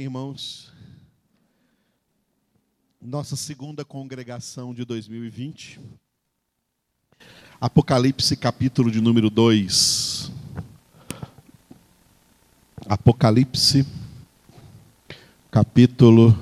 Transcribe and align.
Irmãos, 0.00 0.72
nossa 3.02 3.34
segunda 3.34 3.84
congregação 3.84 4.72
de 4.72 4.84
2020, 4.84 5.80
Apocalipse, 7.60 8.36
capítulo 8.36 8.92
de 8.92 9.00
número 9.00 9.28
2. 9.28 10.30
Apocalipse, 12.86 13.84
capítulo 15.50 16.38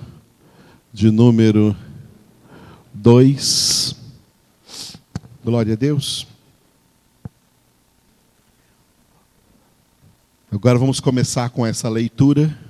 de 0.92 1.10
número 1.10 1.74
2. 2.92 3.96
Glória 5.42 5.72
a 5.72 5.76
Deus. 5.76 6.26
Agora 10.52 10.78
vamos 10.78 11.00
começar 11.00 11.48
com 11.48 11.64
essa 11.66 11.88
leitura. 11.88 12.65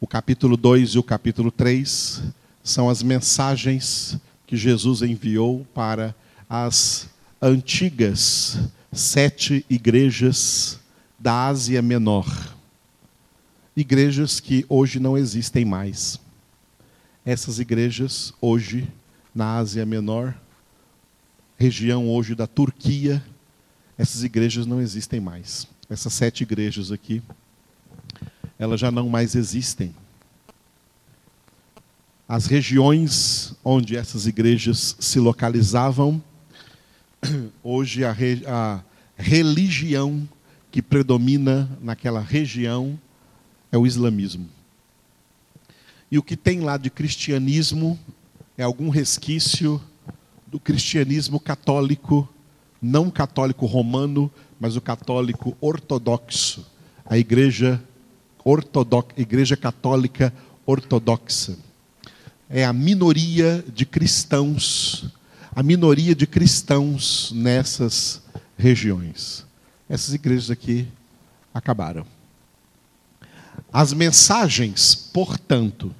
O 0.00 0.06
capítulo 0.06 0.56
2 0.56 0.90
e 0.90 0.98
o 1.00 1.02
capítulo 1.02 1.50
3 1.50 2.22
são 2.62 2.88
as 2.88 3.02
mensagens 3.02 4.16
que 4.46 4.56
Jesus 4.56 5.02
enviou 5.02 5.66
para 5.74 6.14
as 6.48 7.08
antigas 7.42 8.60
sete 8.92 9.66
igrejas 9.68 10.78
da 11.18 11.46
Ásia 11.48 11.82
Menor. 11.82 12.28
Igrejas 13.76 14.38
que 14.38 14.64
hoje 14.68 15.00
não 15.00 15.18
existem 15.18 15.64
mais. 15.64 16.20
Essas 17.26 17.58
igrejas, 17.58 18.32
hoje, 18.40 18.86
na 19.34 19.56
Ásia 19.56 19.84
Menor, 19.84 20.32
região 21.56 22.08
hoje 22.08 22.36
da 22.36 22.46
Turquia, 22.46 23.20
essas 23.98 24.22
igrejas 24.22 24.64
não 24.64 24.80
existem 24.80 25.18
mais. 25.18 25.66
Essas 25.90 26.12
sete 26.12 26.42
igrejas 26.42 26.92
aqui 26.92 27.20
elas 28.58 28.80
já 28.80 28.90
não 28.90 29.08
mais 29.08 29.34
existem. 29.34 29.94
As 32.28 32.46
regiões 32.46 33.54
onde 33.64 33.96
essas 33.96 34.26
igrejas 34.26 34.96
se 34.98 35.18
localizavam, 35.18 36.22
hoje 37.62 38.04
a, 38.04 38.12
re, 38.12 38.42
a 38.46 38.82
religião 39.16 40.28
que 40.70 40.82
predomina 40.82 41.68
naquela 41.80 42.20
região 42.20 42.98
é 43.72 43.78
o 43.78 43.86
islamismo. 43.86 44.48
E 46.10 46.18
o 46.18 46.22
que 46.22 46.36
tem 46.36 46.60
lá 46.60 46.76
de 46.76 46.90
cristianismo 46.90 47.98
é 48.56 48.62
algum 48.62 48.88
resquício 48.88 49.80
do 50.46 50.58
cristianismo 50.58 51.38
católico, 51.38 52.28
não 52.80 53.10
católico 53.10 53.66
romano, 53.66 54.30
mas 54.58 54.76
o 54.76 54.80
católico 54.80 55.56
ortodoxo, 55.60 56.66
a 57.06 57.16
igreja 57.16 57.82
ortodoxa, 58.48 59.12
Igreja 59.16 59.56
Católica 59.56 60.32
Ortodoxa. 60.64 61.56
É 62.48 62.64
a 62.64 62.72
minoria 62.72 63.62
de 63.74 63.84
cristãos, 63.84 65.06
a 65.54 65.62
minoria 65.62 66.14
de 66.14 66.26
cristãos 66.26 67.30
nessas 67.34 68.22
regiões. 68.56 69.44
Essas 69.88 70.14
igrejas 70.14 70.50
aqui 70.50 70.88
acabaram. 71.52 72.06
As 73.70 73.92
mensagens, 73.92 74.94
portanto, 74.94 75.94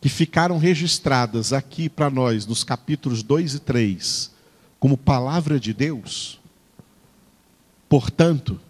que 0.00 0.08
ficaram 0.08 0.58
registradas 0.58 1.52
aqui 1.52 1.88
para 1.88 2.10
nós 2.10 2.46
nos 2.46 2.64
capítulos 2.64 3.22
2 3.22 3.54
e 3.54 3.58
3, 3.60 4.30
como 4.80 4.96
palavra 4.96 5.60
de 5.60 5.72
Deus, 5.72 6.40
portanto, 7.88 8.60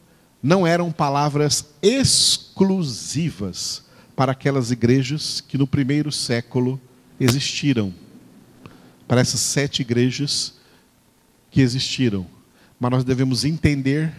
não 0.47 0.64
eram 0.64 0.92
palavras 0.92 1.66
exclusivas 1.83 3.83
para 4.14 4.30
aquelas 4.30 4.70
igrejas 4.70 5.41
que 5.41 5.58
no 5.58 5.66
primeiro 5.66 6.12
século 6.12 6.80
existiram. 7.19 7.92
Para 9.08 9.20
essas 9.20 9.41
sete 9.41 9.83
igrejas 9.83 10.55
que 11.50 11.61
existiram. 11.61 12.25
Mas 12.78 12.93
nós 12.93 13.03
devemos 13.03 13.44
entender 13.44 14.15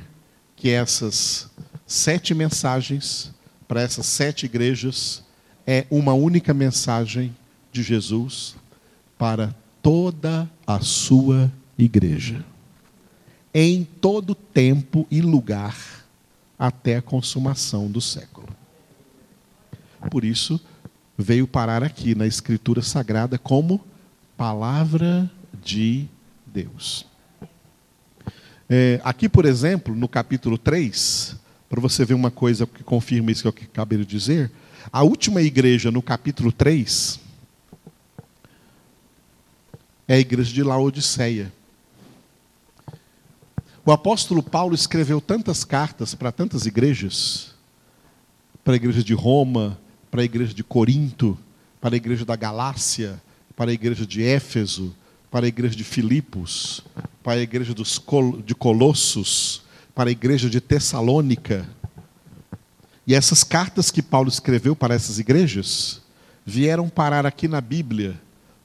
que 0.53 0.69
essas 0.69 1.49
sete 1.85 2.33
mensagens 2.33 3.31
para 3.65 3.81
essas 3.81 4.05
sete 4.05 4.47
igrejas 4.47 5.23
é 5.65 5.87
uma 5.89 6.13
única 6.13 6.53
mensagem 6.53 7.33
de 7.71 7.81
Jesus 7.81 8.57
para 9.17 9.55
toda 9.81 10.51
a 10.65 10.81
sua 10.81 11.49
igreja. 11.77 12.43
Em 13.53 13.85
todo 13.85 14.35
tempo 14.35 15.07
e 15.09 15.21
lugar 15.21 15.96
até 16.57 16.97
a 16.97 17.01
consumação 17.01 17.89
do 17.89 18.01
século. 18.01 18.47
Por 20.09 20.23
isso, 20.23 20.59
veio 21.17 21.47
parar 21.47 21.83
aqui 21.83 22.15
na 22.15 22.25
Escritura 22.25 22.81
Sagrada 22.81 23.37
como 23.37 23.83
palavra 24.35 25.29
de 25.63 26.07
Deus. 26.45 27.05
É, 28.69 28.99
aqui, 29.03 29.29
por 29.29 29.45
exemplo, 29.45 29.95
no 29.95 30.07
capítulo 30.07 30.57
3, 30.57 31.35
para 31.69 31.81
você 31.81 32.05
ver 32.05 32.13
uma 32.13 32.31
coisa 32.31 32.65
que 32.67 32.83
confirma 32.83 33.31
isso 33.31 33.51
que 33.51 33.63
eu 33.63 33.67
acabei 33.71 33.97
de 33.99 34.05
dizer, 34.05 34.51
a 34.91 35.03
última 35.03 35.41
igreja 35.41 35.91
no 35.91 36.01
capítulo 36.01 36.51
3 36.51 37.19
é 40.07 40.15
a 40.15 40.19
igreja 40.19 40.53
de 40.53 40.63
Laodiceia. 40.63 41.51
O 43.87 43.91
apóstolo 43.93 44.43
Paulo 44.43 44.75
escreveu 44.75 45.21
tantas 45.21 45.63
cartas 45.63 46.13
para 46.13 46.29
tantas 46.29 46.65
igrejas, 46.65 47.55
para 48.61 48.73
a 48.73 48.75
igreja 48.75 49.01
de 49.01 49.13
Roma, 49.13 49.79
para 50.11 50.23
a 50.23 50.25
igreja 50.25 50.53
de 50.53 50.61
Corinto, 50.61 51.37
para 51.79 51.95
a 51.95 51.97
igreja 51.97 52.25
da 52.25 52.35
Galácia, 52.35 53.17
para 53.55 53.71
a 53.71 53.73
igreja 53.73 54.05
de 54.05 54.21
Éfeso, 54.21 54.93
para 55.31 55.45
a 55.45 55.47
igreja 55.47 55.73
de 55.73 55.85
Filipos, 55.85 56.83
para 57.23 57.39
a 57.39 57.41
igreja 57.41 57.73
dos 57.73 57.97
Col 57.97 58.41
de 58.41 58.53
Colossos, 58.53 59.63
para 59.95 60.09
a 60.09 60.11
igreja 60.11 60.49
de 60.49 60.59
Tessalônica. 60.59 61.65
E 63.07 63.15
essas 63.15 63.41
cartas 63.41 63.89
que 63.89 64.01
Paulo 64.01 64.27
escreveu 64.27 64.75
para 64.75 64.95
essas 64.95 65.17
igrejas 65.17 66.01
vieram 66.45 66.89
parar 66.89 67.25
aqui 67.25 67.47
na 67.47 67.61
Bíblia, 67.61 68.19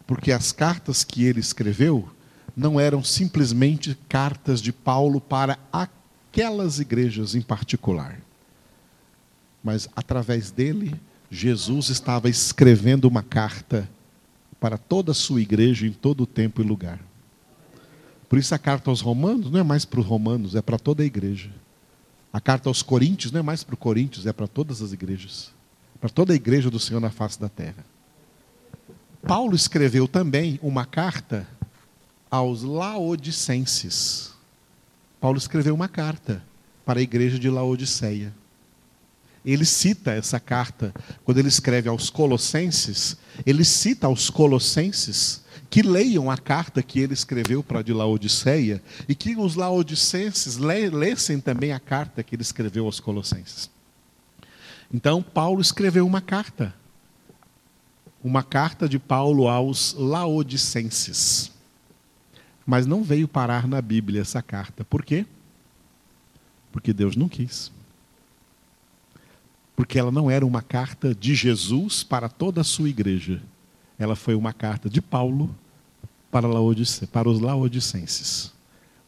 porque 0.05 0.33
as 0.33 0.51
cartas 0.51 1.05
que 1.05 1.23
ele 1.23 1.39
escreveu 1.39 2.11
não 2.57 2.79
eram 2.79 3.03
simplesmente 3.03 3.97
cartas 4.09 4.61
de 4.61 4.73
Paulo 4.73 5.21
para 5.21 5.59
aquelas 5.73 6.79
igrejas 6.79 7.35
em 7.35 7.41
particular. 7.41 8.21
Mas 9.63 9.89
através 9.95 10.51
dele, 10.51 10.95
Jesus 11.31 11.89
estava 11.89 12.29
escrevendo 12.29 13.07
uma 13.07 13.23
carta 13.23 13.89
para 14.61 14.77
toda 14.77 15.13
a 15.13 15.15
sua 15.15 15.41
igreja 15.41 15.87
em 15.87 15.93
todo 15.93 16.23
o 16.23 16.27
tempo 16.27 16.61
e 16.61 16.65
lugar. 16.65 17.01
Por 18.29 18.39
isso 18.39 18.55
a 18.55 18.59
carta 18.59 18.91
aos 18.91 19.01
romanos 19.01 19.51
não 19.51 19.61
é 19.61 19.63
mais 19.63 19.85
para 19.85 20.01
os 20.01 20.07
romanos, 20.07 20.55
é 20.55 20.63
para 20.63 20.79
toda 20.79 21.03
a 21.03 21.07
igreja. 21.07 21.51
A 22.33 22.41
carta 22.41 22.69
aos 22.69 22.83
coríntios 22.83 23.31
não 23.31 23.41
é 23.41 23.43
mais 23.43 23.63
para 23.63 23.75
os 23.75 23.79
coríntios, 23.79 24.27
é 24.27 24.33
para 24.33 24.47
todas 24.47 24.81
as 24.81 24.93
igrejas. 24.93 25.53
Para 26.01 26.09
toda 26.09 26.33
a 26.33 26.37
igreja 26.37 26.71
do 26.71 26.81
Senhor 26.81 27.01
na 27.01 27.11
face 27.11 27.39
da 27.39 27.49
terra. 27.49 27.85
Paulo 29.27 29.55
escreveu 29.55 30.09
também 30.09 30.59
uma 30.63 30.85
carta 30.85 31.47
aos 32.33 32.63
laodicenses. 32.63 34.33
Paulo 35.21 35.37
escreveu 35.37 35.75
uma 35.75 35.87
carta 35.87 36.43
para 36.83 36.99
a 36.99 37.03
igreja 37.03 37.39
de 37.39 37.51
Laodiceia. 37.51 38.33
Ele 39.45 39.67
cita 39.67 40.13
essa 40.13 40.41
carta 40.41 40.95
quando 41.25 41.37
ele 41.37 41.49
escreve 41.49 41.91
aos 41.91 42.09
Colossenses, 42.09 43.19
ele 43.45 43.65
cita 43.65 44.07
aos 44.07 44.31
Colossenses 44.31 45.43
que 45.69 45.83
leiam 45.83 46.31
a 46.31 46.39
carta 46.39 46.83
que 46.83 47.01
ele 47.01 47.13
escreveu 47.13 47.63
para 47.63 47.83
de 47.83 47.93
Laodiceia 47.93 48.83
e 49.07 49.15
que 49.15 49.37
os 49.37 49.55
laodicenses 49.55 50.57
lessem 50.57 51.41
também 51.41 51.73
a 51.73 51.81
carta 51.81 52.23
que 52.23 52.35
ele 52.35 52.43
escreveu 52.43 52.87
aos 52.87 53.01
Colossenses. 53.01 53.71
Então, 54.93 55.23
Paulo 55.23 55.61
escreveu 55.61 56.07
uma 56.07 56.21
carta. 56.21 56.75
Uma 58.23 58.43
carta 58.43 58.89
de 58.89 58.99
Paulo 58.99 59.49
aos 59.49 59.95
laodicenses. 59.95 61.53
Mas 62.65 62.87
não 62.87 63.03
veio 63.03 63.27
parar 63.27 63.67
na 63.67 63.81
Bíblia 63.83 64.21
essa 64.21 64.41
carta. 64.41 64.85
Por 64.85 65.05
quê? 65.05 65.27
Porque 66.71 66.93
Deus 66.93 67.17
não 67.17 67.29
quis. 67.29 67.71
Porque 69.75 69.99
ela 69.99 70.13
não 70.13 70.31
era 70.31 70.47
uma 70.47 70.63
carta 70.63 71.15
de 71.15 71.35
Jesus 71.35 72.03
para 72.03 72.29
toda 72.29 72.61
a 72.61 72.65
sua 72.65 72.89
igreja. 72.89 73.43
Ela 73.99 74.17
foi 74.17 74.35
uma 74.35 74.53
carta 74.53 74.89
de 74.89 75.03
Paulo 75.03 75.55
para, 76.31 76.49
para 77.13 77.29
os 77.29 77.41
laodicenses. 77.41 78.53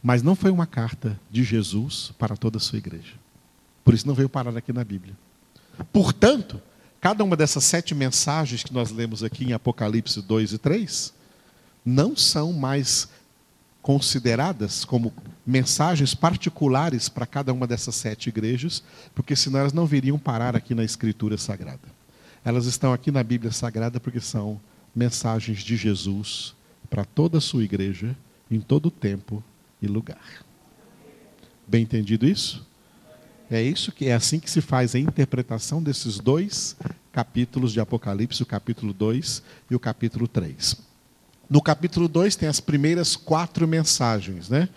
Mas 0.01 0.21
não 0.21 0.35
foi 0.35 0.51
uma 0.51 0.67
carta 0.67 1.19
de 1.31 1.43
Jesus 1.43 2.13
para 2.19 2.37
toda 2.37 2.57
a 2.57 2.59
sua 2.59 2.77
igreja. 2.77 3.13
Por 3.83 3.93
isso 3.93 4.07
não 4.07 4.13
veio 4.13 4.29
parar 4.29 4.55
aqui 4.55 4.71
na 4.71 4.83
Bíblia. 4.83 5.15
Portanto, 5.91 6.61
cada 7.01 7.23
uma 7.23 7.35
dessas 7.35 7.63
sete 7.63 7.95
mensagens 7.95 8.63
que 8.63 8.73
nós 8.73 8.91
lemos 8.91 9.23
aqui 9.23 9.45
em 9.45 9.53
Apocalipse 9.53 10.21
2 10.21 10.53
e 10.53 10.57
3 10.57 11.13
não 11.83 12.15
são 12.15 12.51
mais 12.51 13.09
consideradas 13.85 14.83
como 14.83 15.13
mensagens 15.45 16.15
particulares 16.15 17.07
para 17.07 17.27
cada 17.27 17.53
uma 17.53 17.67
dessas 17.67 17.93
sete 17.93 18.29
igrejas, 18.29 18.83
porque 19.13 19.35
senão 19.35 19.59
elas 19.59 19.73
não 19.73 19.85
viriam 19.85 20.17
parar 20.17 20.55
aqui 20.55 20.73
na 20.73 20.83
Escritura 20.83 21.37
Sagrada. 21.37 21.87
Elas 22.43 22.65
estão 22.65 22.91
aqui 22.91 23.11
na 23.11 23.21
Bíblia 23.21 23.51
Sagrada 23.51 23.99
porque 23.99 24.19
são 24.19 24.59
mensagens 24.95 25.59
de 25.59 25.77
Jesus 25.77 26.55
para 26.89 27.05
toda 27.05 27.37
a 27.37 27.41
sua 27.41 27.63
igreja, 27.63 28.17
em 28.49 28.59
todo 28.59 28.89
tempo 28.89 29.43
e 29.79 29.85
lugar. 29.85 30.43
Bem 31.67 31.83
entendido 31.83 32.25
isso? 32.25 32.67
É 33.51 33.61
isso 33.61 33.91
que 33.91 34.07
é 34.07 34.15
assim 34.15 34.39
que 34.39 34.49
se 34.49 34.61
faz 34.61 34.95
a 34.95 34.99
interpretação 34.99 35.79
desses 35.79 36.17
dois 36.17 36.75
capítulos 37.13 37.71
de 37.71 37.79
Apocalipse, 37.79 38.41
o 38.41 38.47
capítulo 38.47 38.91
2 38.93 39.43
e 39.69 39.75
o 39.75 39.79
capítulo 39.79 40.27
3. 40.27 40.94
No 41.49 41.61
capítulo 41.61 42.07
2 42.07 42.35
tem 42.35 42.49
as 42.49 42.59
primeiras 42.59 43.15
quatro 43.15 43.67
mensagens, 43.67 44.49
né? 44.49 44.67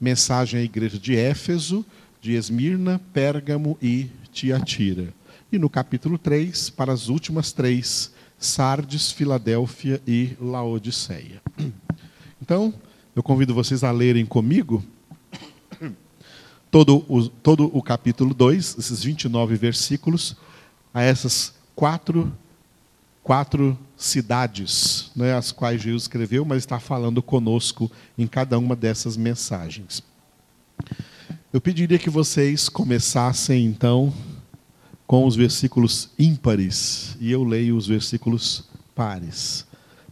Mensagem 0.00 0.60
à 0.60 0.62
igreja 0.62 0.98
de 0.98 1.16
Éfeso, 1.16 1.84
de 2.20 2.34
Esmirna, 2.34 3.00
Pérgamo 3.12 3.78
e 3.80 4.10
Tiatira. 4.32 5.12
E 5.50 5.58
no 5.58 5.70
capítulo 5.70 6.18
3, 6.18 6.70
para 6.70 6.92
as 6.92 7.08
últimas 7.08 7.52
três, 7.52 8.12
Sardes, 8.38 9.10
Filadélfia 9.10 10.00
e 10.06 10.36
Laodiceia. 10.40 11.42
Então, 12.40 12.72
eu 13.14 13.22
convido 13.22 13.52
vocês 13.52 13.84
a 13.84 13.90
lerem 13.90 14.24
comigo 14.24 14.82
todo 16.70 17.04
o, 17.08 17.28
todo 17.28 17.70
o 17.76 17.82
capítulo 17.82 18.34
2, 18.34 18.76
esses 18.78 19.02
29 19.02 19.56
versículos, 19.56 20.36
a 20.92 21.02
essas 21.02 21.54
quatro, 21.74 22.32
quatro 23.22 23.78
cidades, 23.98 25.10
né, 25.14 25.34
as 25.34 25.50
quais 25.50 25.82
Jesus 25.82 26.04
escreveu, 26.04 26.44
mas 26.44 26.58
está 26.58 26.78
falando 26.78 27.20
conosco 27.20 27.90
em 28.16 28.26
cada 28.26 28.56
uma 28.58 28.76
dessas 28.76 29.16
mensagens. 29.16 30.02
Eu 31.52 31.60
pediria 31.60 31.98
que 31.98 32.08
vocês 32.08 32.68
começassem, 32.68 33.66
então, 33.66 34.14
com 35.06 35.26
os 35.26 35.34
versículos 35.34 36.10
ímpares, 36.16 37.16
e 37.20 37.32
eu 37.32 37.42
leio 37.42 37.76
os 37.76 37.86
versículos 37.86 38.64
pares. 38.94 39.66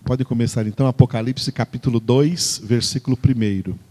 Pode 0.04 0.24
começar, 0.24 0.66
então, 0.66 0.86
Apocalipse 0.86 1.52
capítulo 1.52 2.00
2, 2.00 2.62
versículo 2.64 3.16
1. 3.16 3.85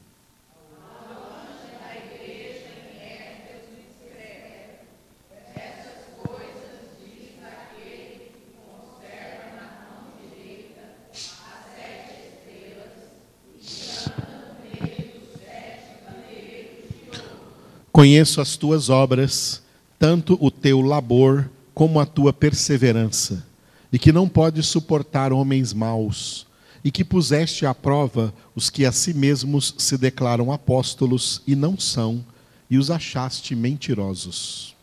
Conheço 18.06 18.40
as 18.40 18.56
tuas 18.56 18.88
obras, 18.88 19.64
tanto 19.98 20.38
o 20.40 20.52
teu 20.52 20.80
labor 20.80 21.50
como 21.74 22.00
a 22.00 22.06
tua 22.06 22.32
perseverança, 22.32 23.44
e 23.92 23.98
que 23.98 24.12
não 24.12 24.30
podes 24.30 24.68
suportar 24.68 25.34
homens 25.34 25.74
maus, 25.74 26.46
e 26.84 26.92
que 26.92 27.04
puseste 27.04 27.66
à 27.66 27.74
prova 27.74 28.32
os 28.54 28.70
que 28.70 28.86
a 28.86 28.92
si 28.92 29.12
mesmos 29.12 29.74
se 29.80 29.98
declaram 29.98 30.52
apóstolos 30.52 31.42
e 31.48 31.56
não 31.56 31.80
são, 31.80 32.24
e 32.70 32.78
os 32.78 32.92
achaste 32.92 33.56
mentirosos. 33.56 34.76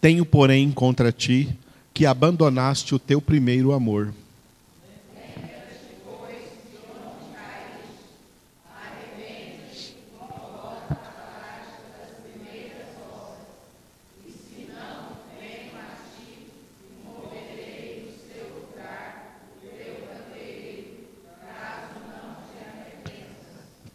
Tenho, 0.00 0.24
porém, 0.24 0.72
contra 0.72 1.12
ti 1.12 1.54
que 1.96 2.04
abandonaste 2.04 2.94
o 2.94 2.98
teu 2.98 3.22
primeiro 3.22 3.72
amor. 3.72 4.12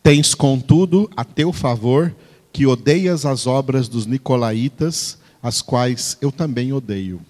Tens, 0.01 0.33
contudo, 0.33 1.07
a 1.15 1.23
teu 1.23 1.53
favor 1.53 2.11
que 2.51 2.65
odeias 2.65 3.27
as 3.27 3.45
obras 3.45 3.87
dos 3.87 4.07
nicolaítas, 4.07 5.19
as 5.43 5.61
quais 5.61 6.17
eu 6.19 6.31
também 6.31 6.73
odeio. 6.73 7.21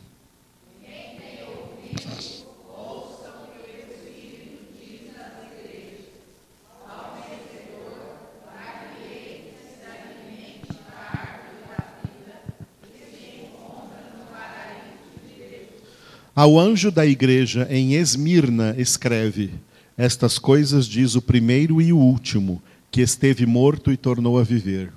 Ao 16.34 16.58
anjo 16.58 16.90
da 16.92 17.06
igreja 17.06 17.68
em 17.70 17.96
Esmirna 17.96 18.74
escreve: 18.78 19.52
Estas 19.98 20.40
coisas 20.40 20.86
diz 20.86 21.16
o 21.16 21.22
primeiro 21.22 21.82
e 21.82 21.92
o 21.92 21.98
último, 21.98 22.62
que 22.90 23.02
esteve 23.02 23.46
morto 23.46 23.92
e 23.92 23.98
tornou 23.98 24.40
a 24.40 24.44
viver. 24.44 24.94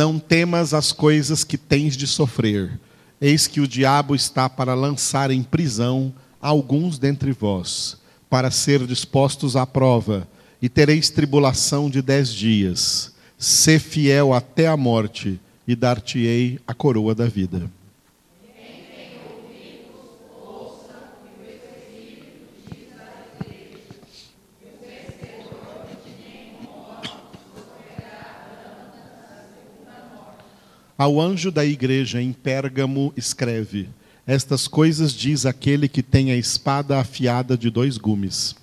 Não 0.00 0.18
temas 0.18 0.72
as 0.72 0.92
coisas 0.92 1.44
que 1.44 1.58
tens 1.58 1.94
de 1.94 2.06
sofrer. 2.06 2.80
Eis 3.20 3.46
que 3.46 3.60
o 3.60 3.68
diabo 3.68 4.14
está 4.14 4.48
para 4.48 4.72
lançar 4.72 5.30
em 5.30 5.42
prisão 5.42 6.10
alguns 6.40 6.98
dentre 6.98 7.32
vós, 7.32 7.98
para 8.30 8.50
ser 8.50 8.86
dispostos 8.86 9.56
à 9.56 9.66
prova, 9.66 10.26
e 10.62 10.70
tereis 10.70 11.10
tribulação 11.10 11.90
de 11.90 12.00
dez 12.00 12.32
dias. 12.32 13.12
Sê 13.36 13.78
fiel 13.78 14.32
até 14.32 14.68
a 14.68 14.74
morte, 14.74 15.38
e 15.68 15.76
dar-te-ei 15.76 16.58
a 16.66 16.72
coroa 16.72 17.14
da 17.14 17.26
vida. 17.26 17.70
Ao 31.00 31.18
anjo 31.18 31.50
da 31.50 31.64
igreja 31.64 32.20
em 32.20 32.30
Pérgamo 32.30 33.10
escreve: 33.16 33.88
Estas 34.26 34.68
coisas 34.68 35.14
diz 35.14 35.46
aquele 35.46 35.88
que 35.88 36.02
tem 36.02 36.30
a 36.30 36.36
espada 36.36 36.98
afiada 36.98 37.56
de 37.56 37.70
dois 37.70 37.96
gumes. 37.96 38.54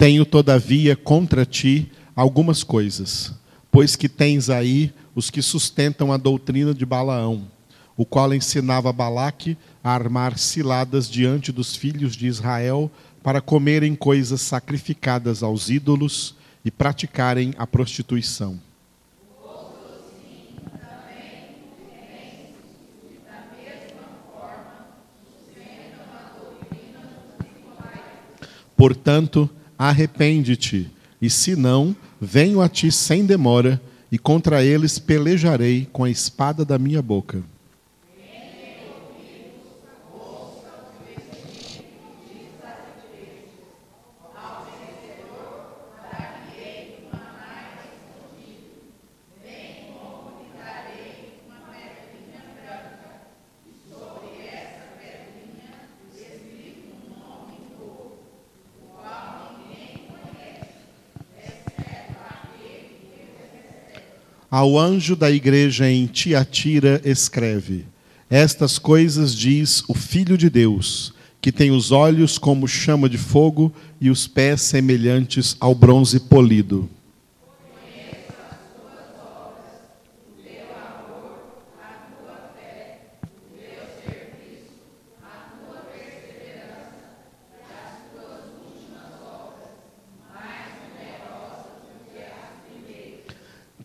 Tenho, 0.00 0.24
todavia, 0.24 0.96
contra 0.96 1.44
ti 1.44 1.92
algumas 2.16 2.64
coisas, 2.64 3.34
pois 3.70 3.96
que 3.96 4.08
tens 4.08 4.48
aí 4.48 4.94
os 5.14 5.28
que 5.28 5.42
sustentam 5.42 6.10
a 6.10 6.16
doutrina 6.16 6.72
de 6.72 6.86
Balaão, 6.86 7.46
o 7.98 8.06
qual 8.06 8.32
ensinava 8.32 8.94
Balaque 8.94 9.58
a 9.84 9.92
armar 9.92 10.38
ciladas 10.38 11.06
diante 11.06 11.52
dos 11.52 11.76
filhos 11.76 12.16
de 12.16 12.26
Israel 12.26 12.90
para 13.22 13.42
comerem 13.42 13.94
coisas 13.94 14.40
sacrificadas 14.40 15.42
aos 15.42 15.68
ídolos 15.68 16.34
e 16.64 16.70
praticarem 16.70 17.52
a 17.58 17.66
prostituição. 17.66 18.58
Portanto, 28.74 29.50
arrepende-te, 29.80 30.90
e 31.22 31.30
se 31.30 31.56
não, 31.56 31.96
venho 32.20 32.60
a 32.60 32.68
ti 32.68 32.92
sem 32.92 33.24
demora, 33.24 33.80
e 34.12 34.18
contra 34.18 34.62
eles 34.62 34.98
pelejarei 34.98 35.88
com 35.90 36.04
a 36.04 36.10
espada 36.10 36.66
da 36.66 36.78
minha 36.78 37.00
boca. 37.00 37.42
Ao 64.50 64.76
anjo 64.76 65.14
da 65.14 65.30
igreja 65.30 65.88
em 65.88 66.06
Tiatira, 66.06 67.00
escreve: 67.04 67.84
Estas 68.28 68.80
coisas 68.80 69.32
diz 69.32 69.84
o 69.86 69.94
Filho 69.94 70.36
de 70.36 70.50
Deus, 70.50 71.14
que 71.40 71.52
tem 71.52 71.70
os 71.70 71.92
olhos 71.92 72.36
como 72.36 72.66
chama 72.66 73.08
de 73.08 73.16
fogo 73.16 73.72
e 74.00 74.10
os 74.10 74.26
pés 74.26 74.62
semelhantes 74.62 75.56
ao 75.60 75.72
bronze 75.72 76.18
polido. 76.18 76.90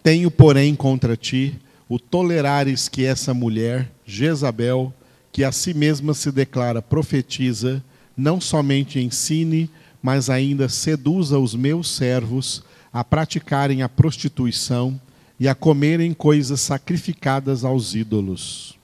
Tenho, 0.06 0.30
porém, 0.30 0.76
contra 0.76 1.18
ti 1.18 1.56
o 1.90 1.98
tolerares 1.98 2.88
que 2.88 3.04
essa 3.04 3.34
mulher, 3.34 3.92
Jezabel, 4.06 4.94
que 5.32 5.44
a 5.44 5.52
si 5.52 5.74
mesma 5.74 6.14
se 6.14 6.32
declara 6.32 6.80
profetiza, 6.80 7.84
não 8.16 8.40
somente 8.40 9.00
ensine, 9.00 9.68
mas 10.04 10.30
ainda 10.30 10.70
seduza 10.70 11.40
os 11.40 11.56
meus 11.56 11.90
servos 11.90 12.64
a 12.94 13.04
praticarem 13.04 13.82
a 13.82 13.90
prostituição 13.90 15.02
e 15.40 15.48
a 15.48 15.56
comerem 15.56 16.14
coisas 16.14 16.62
sacrificadas 16.62 17.66
aos 17.66 17.96
ídolos. 17.96 18.78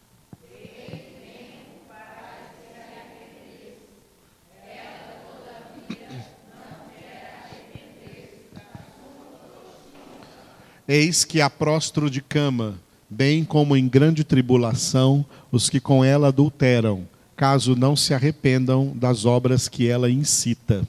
Eis 10.93 11.23
que 11.23 11.39
a 11.39 11.49
prostro 11.49 12.09
de 12.09 12.19
cama, 12.19 12.75
bem 13.09 13.45
como 13.45 13.77
em 13.77 13.87
grande 13.87 14.25
tribulação, 14.25 15.25
os 15.49 15.69
que 15.69 15.79
com 15.79 16.03
ela 16.03 16.27
adulteram, 16.27 17.07
caso 17.33 17.77
não 17.77 17.95
se 17.95 18.13
arrependam 18.13 18.91
das 18.93 19.23
obras 19.23 19.69
que 19.69 19.87
ela 19.87 20.11
incita. 20.11 20.85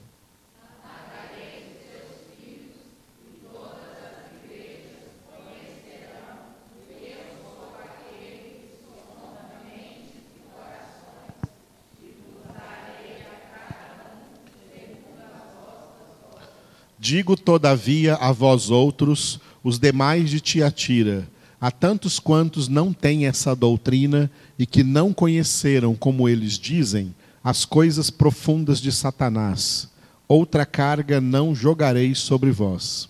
Digo, 16.99 17.35
todavia, 17.37 18.15
a 18.15 18.31
vós 18.33 18.69
outros, 18.69 19.39
os 19.63 19.79
demais 19.79 20.29
de 20.29 20.39
Tiatira, 20.39 21.27
a 21.59 21.71
tantos 21.71 22.19
quantos 22.19 22.67
não 22.67 22.91
têm 22.91 23.25
essa 23.25 23.55
doutrina 23.55 24.29
e 24.59 24.65
que 24.65 24.83
não 24.83 25.13
conheceram, 25.13 25.95
como 25.95 26.27
eles 26.27 26.59
dizem, 26.59 27.15
as 27.41 27.63
coisas 27.63 28.09
profundas 28.09 28.81
de 28.81 28.91
Satanás, 28.91 29.89
outra 30.27 30.65
carga 30.65 31.21
não 31.21 31.55
jogarei 31.55 32.13
sobre 32.13 32.51
vós. 32.51 33.07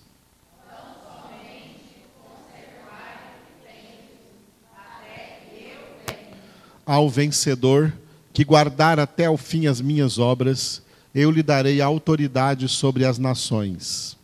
Ao 6.86 7.08
vencedor, 7.08 7.92
que 8.32 8.44
guardar 8.44 9.00
até 9.00 9.28
o 9.28 9.36
fim 9.36 9.66
as 9.66 9.80
minhas 9.80 10.18
obras, 10.18 10.82
eu 11.14 11.30
lhe 11.30 11.42
darei 11.42 11.80
autoridade 11.80 12.68
sobre 12.68 13.04
as 13.04 13.18
nações. 13.18 14.16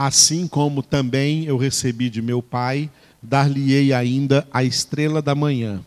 Assim 0.00 0.48
como 0.48 0.82
também 0.82 1.44
eu 1.44 1.58
recebi 1.58 2.08
de 2.08 2.22
meu 2.22 2.42
Pai, 2.42 2.90
dar-lhe-ei 3.20 3.92
ainda 3.92 4.48
a 4.50 4.64
estrela 4.64 5.20
da 5.20 5.34
manhã. 5.34 5.84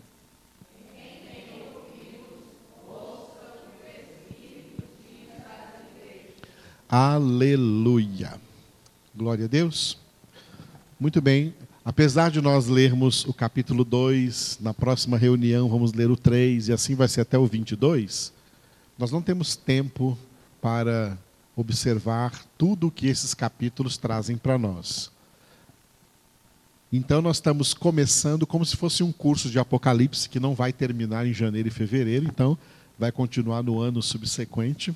Aleluia. 6.87 8.39
Glória 9.15 9.45
a 9.45 9.47
Deus. 9.47 9.97
Muito 10.99 11.19
bem. 11.19 11.51
Apesar 11.83 12.29
de 12.29 12.39
nós 12.39 12.67
lermos 12.67 13.25
o 13.25 13.33
capítulo 13.33 13.83
2, 13.83 14.59
na 14.61 14.75
próxima 14.75 15.17
reunião 15.17 15.67
vamos 15.67 15.91
ler 15.91 16.11
o 16.11 16.15
3 16.15 16.67
e 16.67 16.71
assim 16.71 16.93
vai 16.93 17.07
ser 17.07 17.21
até 17.21 17.39
o 17.39 17.47
22, 17.47 18.31
nós 18.95 19.09
não 19.09 19.23
temos 19.23 19.55
tempo 19.55 20.15
para 20.61 21.17
observar 21.55 22.43
tudo 22.57 22.87
o 22.87 22.91
que 22.91 23.07
esses 23.07 23.33
capítulos 23.33 23.97
trazem 23.97 24.37
para 24.37 24.57
nós. 24.57 25.11
Então 26.91 27.21
nós 27.21 27.37
estamos 27.37 27.73
começando 27.73 28.45
como 28.45 28.65
se 28.65 28.77
fosse 28.77 29.01
um 29.01 29.11
curso 29.11 29.49
de 29.49 29.57
Apocalipse 29.57 30.29
que 30.29 30.39
não 30.39 30.53
vai 30.53 30.71
terminar 30.71 31.25
em 31.25 31.33
janeiro 31.33 31.67
e 31.67 31.71
fevereiro, 31.71 32.25
então 32.25 32.57
vai 32.99 33.11
continuar 33.11 33.63
no 33.63 33.79
ano 33.79 34.01
subsequente. 34.01 34.93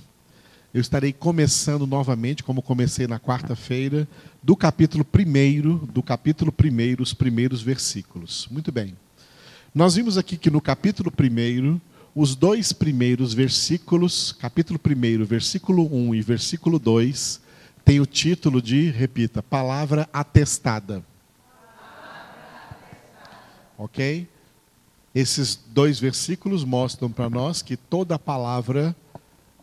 Eu 0.74 0.82
estarei 0.82 1.12
começando 1.12 1.88
novamente, 1.88 2.44
como 2.44 2.62
comecei 2.62 3.08
na 3.08 3.20
quarta-feira, 3.20 4.08
do 4.44 4.56
capítulo 4.56 5.04
1, 5.04 5.88
do 5.88 6.04
capítulo 6.04 6.54
1, 6.54 7.02
os 7.02 7.14
primeiros 7.14 7.62
versículos. 7.62 8.48
Muito 8.52 8.72
bem. 8.72 8.96
Nós 9.74 9.96
vimos 9.96 10.18
aqui 10.18 10.38
que 10.38 10.52
no 10.52 10.62
capítulo 10.62 11.12
1, 11.12 11.80
os 12.20 12.36
dois 12.36 12.74
primeiros 12.74 13.32
versículos, 13.32 14.32
capítulo 14.32 14.80
1, 14.84 15.24
versículo 15.24 15.86
1 15.86 16.16
e 16.16 16.22
versículo 16.24 16.80
2, 16.80 17.40
tem 17.86 18.00
o 18.00 18.08
título 18.08 18.60
de, 18.60 18.90
repita, 18.90 19.44
palavra 19.44 20.10
atestada. 20.12 21.06
Ok? 23.78 24.28
Esses 25.14 25.60
dois 25.68 26.00
versículos 26.00 26.64
mostram 26.64 27.12
para 27.12 27.30
nós 27.30 27.62
que 27.62 27.78
toda 27.78 28.18
palavra 28.18 28.96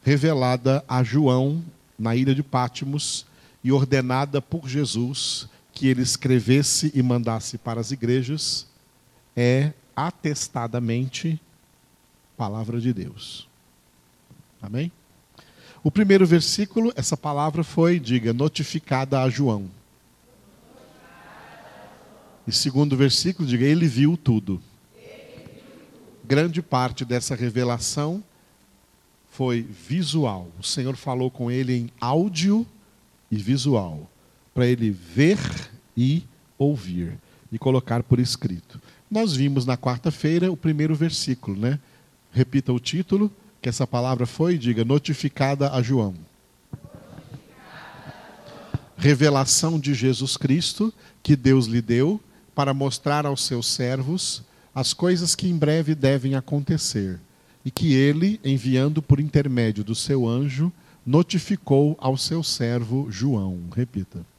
revelada 0.05 0.85
a 0.87 1.03
João 1.03 1.61
na 1.99 2.15
ilha 2.15 2.37
de 2.37 2.45
Pátimos 2.45 3.27
e 3.65 3.73
ordenada 3.73 4.41
por 4.41 4.69
Jesus 4.69 5.49
que 5.73 5.89
ele 5.89 6.03
escrevesse 6.03 6.93
e 6.95 7.03
mandasse 7.03 7.59
para 7.59 7.81
as 7.81 7.91
igrejas, 7.91 8.69
é 9.35 9.73
atestadamente 9.97 11.41
palavra 12.37 12.81
de 12.81 12.93
Deus. 12.93 13.49
Amém? 14.61 14.91
O 15.83 15.91
primeiro 15.91 16.27
versículo, 16.27 16.93
essa 16.97 17.17
palavra 17.17 17.63
foi, 17.63 18.01
diga, 18.01 18.33
notificada 18.33 19.21
a 19.21 19.29
João. 19.29 19.71
E 22.47 22.53
segundo 22.53 22.97
versículo, 22.97 23.47
diga, 23.47 23.65
ele 23.65 23.87
viu 23.87 24.17
tudo. 24.17 24.61
Grande 26.25 26.63
parte 26.63 27.05
dessa 27.05 27.35
revelação 27.35 28.25
foi 29.31 29.63
visual. 29.63 30.49
O 30.59 30.63
Senhor 30.63 30.97
falou 30.97 31.31
com 31.31 31.51
ele 31.51 31.75
em 31.75 31.91
áudio 32.01 32.67
e 33.31 33.37
visual, 33.37 34.11
para 34.55 34.67
ele 34.67 34.91
ver 34.91 35.39
e 35.97 36.25
ouvir 36.57 37.19
e 37.53 37.59
colocar 37.59 38.03
por 38.03 38.19
escrito. 38.19 38.81
Nós 39.11 39.37
vimos 39.37 39.67
na 39.67 39.77
quarta-feira 39.77 40.51
o 40.51 40.57
primeiro 40.57 40.95
versículo, 40.95 41.59
né? 41.59 41.79
Repita 42.35 42.73
o 42.73 42.81
título, 42.81 43.31
que 43.63 43.69
essa 43.69 43.87
palavra 43.87 44.27
foi, 44.27 44.59
diga, 44.59 44.85
notificada 44.85 45.71
a 45.73 45.81
João. 45.81 46.17
Revelação 48.97 49.79
de 49.79 49.95
Jesus 49.95 50.37
Cristo 50.37 50.93
que 51.23 51.37
Deus 51.37 51.67
lhe 51.67 51.81
deu 51.81 52.21
para 52.53 52.75
mostrar 52.75 53.25
aos 53.25 53.45
seus 53.45 53.69
servos 53.69 54.43
as 54.75 54.93
coisas 54.93 55.37
que 55.37 55.49
em 55.49 55.57
breve 55.57 55.95
devem 55.95 56.35
acontecer 56.35 57.21
e 57.65 57.71
que 57.71 57.95
ele, 57.95 58.41
enviando 58.45 59.01
por 59.01 59.21
intermédio 59.21 59.85
do 59.85 59.95
seu 59.95 60.29
anjo, 60.29 60.73
notificou 61.07 61.97
ao 62.01 62.17
seu 62.17 62.43
servo 62.43 63.07
João. 63.11 63.61
Repita. 63.75 64.34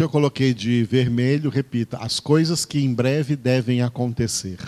Que 0.00 0.04
eu 0.04 0.08
coloquei 0.08 0.54
de 0.54 0.82
vermelho, 0.82 1.50
repita, 1.50 1.98
as 1.98 2.18
coisas 2.18 2.64
que 2.64 2.82
em 2.82 2.94
breve 2.94 3.36
devem 3.36 3.82
acontecer. 3.82 4.58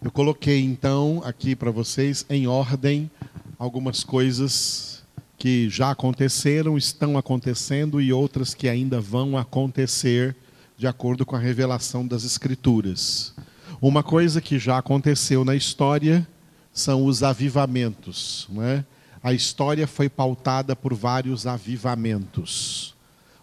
Eu 0.00 0.12
coloquei 0.12 0.60
então 0.60 1.20
aqui 1.24 1.56
para 1.56 1.72
vocês 1.72 2.24
em 2.30 2.46
ordem 2.46 3.10
algumas 3.58 4.04
coisas 4.04 5.02
que 5.36 5.68
já 5.68 5.90
aconteceram, 5.90 6.78
estão 6.78 7.18
acontecendo 7.18 8.00
e 8.00 8.12
outras 8.12 8.54
que 8.54 8.68
ainda 8.68 9.00
vão 9.00 9.36
acontecer, 9.36 10.36
de 10.78 10.86
acordo 10.86 11.26
com 11.26 11.34
a 11.34 11.40
revelação 11.40 12.06
das 12.06 12.22
Escrituras. 12.22 13.34
Uma 13.82 14.04
coisa 14.04 14.40
que 14.40 14.60
já 14.60 14.78
aconteceu 14.78 15.44
na 15.44 15.56
história 15.56 16.24
são 16.72 17.04
os 17.04 17.24
avivamentos. 17.24 18.46
Não 18.48 18.62
é? 18.62 18.84
A 19.22 19.34
história 19.34 19.86
foi 19.86 20.08
pautada 20.08 20.74
por 20.74 20.94
vários 20.94 21.46
avivamentos. 21.46 22.94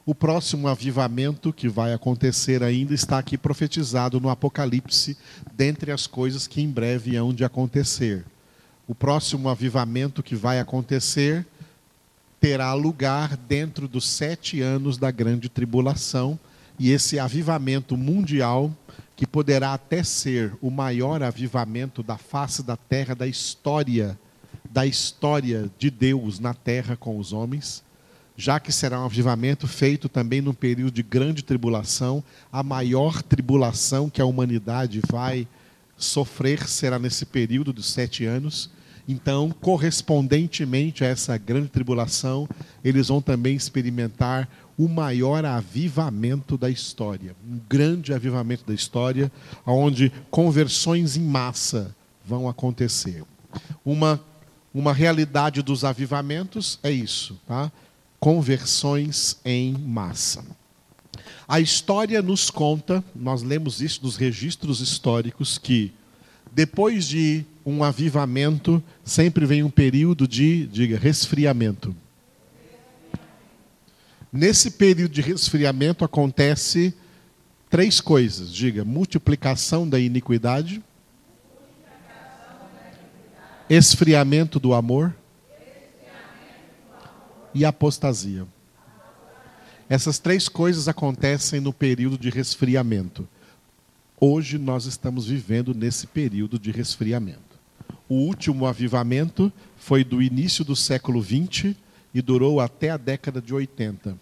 O 0.03 0.15
próximo 0.15 0.67
avivamento 0.67 1.53
que 1.53 1.69
vai 1.69 1.93
acontecer 1.93 2.63
ainda 2.63 2.93
está 2.95 3.19
aqui 3.19 3.37
profetizado 3.37 4.19
no 4.19 4.29
Apocalipse, 4.29 5.17
dentre 5.53 5.91
as 5.91 6.07
coisas 6.07 6.47
que 6.47 6.61
em 6.61 6.69
breve 6.69 7.15
hão 7.15 7.31
de 7.31 7.43
acontecer. 7.43 8.25
O 8.87 8.95
próximo 8.95 9.49
avivamento 9.49 10.23
que 10.23 10.33
vai 10.33 10.59
acontecer 10.59 11.45
terá 12.39 12.73
lugar 12.73 13.35
dentro 13.35 13.87
dos 13.87 14.07
sete 14.07 14.61
anos 14.61 14.97
da 14.97 15.11
grande 15.11 15.49
tribulação, 15.49 16.39
e 16.79 16.91
esse 16.91 17.19
avivamento 17.19 17.97
mundial, 17.97 18.71
que 19.15 19.27
poderá 19.27 19.73
até 19.73 20.03
ser 20.03 20.55
o 20.61 20.71
maior 20.71 21.21
avivamento 21.21 22.01
da 22.01 22.17
face 22.17 22.63
da 22.63 22.77
terra 22.77 23.13
da 23.13 23.27
história, 23.27 24.17
da 24.71 24.85
história 24.85 25.69
de 25.77 25.89
Deus 25.89 26.39
na 26.39 26.53
terra 26.53 26.95
com 26.95 27.17
os 27.17 27.33
homens, 27.33 27.83
já 28.35 28.59
que 28.59 28.71
será 28.71 29.01
um 29.01 29.05
avivamento 29.05 29.67
feito 29.67 30.07
também 30.07 30.41
num 30.41 30.53
período 30.53 30.93
de 30.93 31.03
grande 31.03 31.43
tribulação, 31.43 32.23
a 32.51 32.61
maior 32.61 33.21
tribulação 33.23 34.09
que 34.09 34.21
a 34.21 34.25
humanidade 34.25 35.01
vai 35.09 35.47
sofrer 35.97 36.67
será 36.67 36.99
nesse 36.99 37.25
período 37.25 37.73
dos 37.73 37.87
sete 37.87 38.25
anos. 38.25 38.69
Então, 39.07 39.49
correspondentemente 39.61 41.03
a 41.03 41.07
essa 41.07 41.37
grande 41.37 41.69
tribulação, 41.69 42.47
eles 42.83 43.07
vão 43.07 43.21
também 43.21 43.55
experimentar 43.55 44.47
o 44.77 44.87
maior 44.87 45.43
avivamento 45.43 46.57
da 46.57 46.69
história, 46.69 47.35
um 47.49 47.59
grande 47.67 48.13
avivamento 48.13 48.63
da 48.67 48.73
história, 48.73 49.31
onde 49.65 50.11
conversões 50.29 51.17
em 51.17 51.23
massa 51.23 51.95
vão 52.23 52.47
acontecer. 52.47 53.23
Uma, 53.83 54.21
uma 54.77 54.93
realidade 54.93 55.63
dos 55.63 55.83
avivamentos 55.83 56.77
é 56.83 56.91
isso, 56.91 57.39
tá? 57.47 57.71
conversões 58.19 59.39
em 59.43 59.73
massa. 59.73 60.45
A 61.47 61.59
história 61.59 62.21
nos 62.21 62.51
conta, 62.51 63.03
nós 63.15 63.41
lemos 63.41 63.81
isso 63.81 64.01
nos 64.03 64.17
registros 64.17 64.79
históricos, 64.79 65.57
que 65.57 65.91
depois 66.51 67.07
de 67.07 67.43
um 67.65 67.83
avivamento, 67.83 68.81
sempre 69.03 69.47
vem 69.47 69.63
um 69.63 69.69
período 69.69 70.27
de, 70.27 70.67
diga, 70.67 70.95
resfriamento. 70.99 71.95
Nesse 74.31 74.69
período 74.69 75.11
de 75.11 75.21
resfriamento 75.21 76.05
acontece 76.05 76.93
três 77.67 77.99
coisas, 77.99 78.53
diga, 78.53 78.85
multiplicação 78.85 79.89
da 79.89 79.99
iniquidade, 79.99 80.83
esfriamento 83.69 84.59
do 84.59 84.73
amor 84.73 85.13
e 87.53 87.65
apostasia. 87.65 88.47
Essas 89.89 90.19
três 90.19 90.47
coisas 90.47 90.87
acontecem 90.87 91.59
no 91.59 91.73
período 91.73 92.17
de 92.17 92.29
resfriamento. 92.29 93.27
Hoje 94.19 94.57
nós 94.57 94.85
estamos 94.85 95.27
vivendo 95.27 95.73
nesse 95.73 96.07
período 96.07 96.57
de 96.57 96.71
resfriamento. 96.71 97.57
O 98.07 98.15
último 98.15 98.65
avivamento 98.65 99.51
foi 99.77 100.03
do 100.03 100.21
início 100.21 100.63
do 100.63 100.75
século 100.75 101.21
XX 101.21 101.75
e 102.13 102.21
durou 102.21 102.61
até 102.61 102.89
a 102.89 102.97
década 102.97 103.41
de 103.41 103.53
80. 103.53 104.17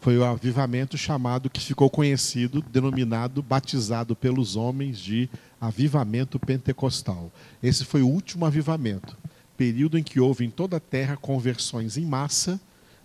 Foi 0.00 0.18
o 0.18 0.24
avivamento 0.24 0.98
chamado, 0.98 1.48
que 1.48 1.60
ficou 1.60 1.88
conhecido, 1.88 2.62
denominado, 2.62 3.42
batizado 3.42 4.14
pelos 4.14 4.54
homens 4.54 4.98
de 4.98 5.28
avivamento 5.60 6.38
pentecostal. 6.38 7.32
Esse 7.62 7.84
foi 7.84 8.02
o 8.02 8.08
último 8.08 8.44
avivamento 8.44 9.16
período 9.56 9.96
em 9.98 10.02
que 10.02 10.20
houve 10.20 10.44
em 10.44 10.50
toda 10.50 10.76
a 10.76 10.80
terra 10.80 11.16
conversões 11.16 11.96
em 11.96 12.04
massa, 12.04 12.60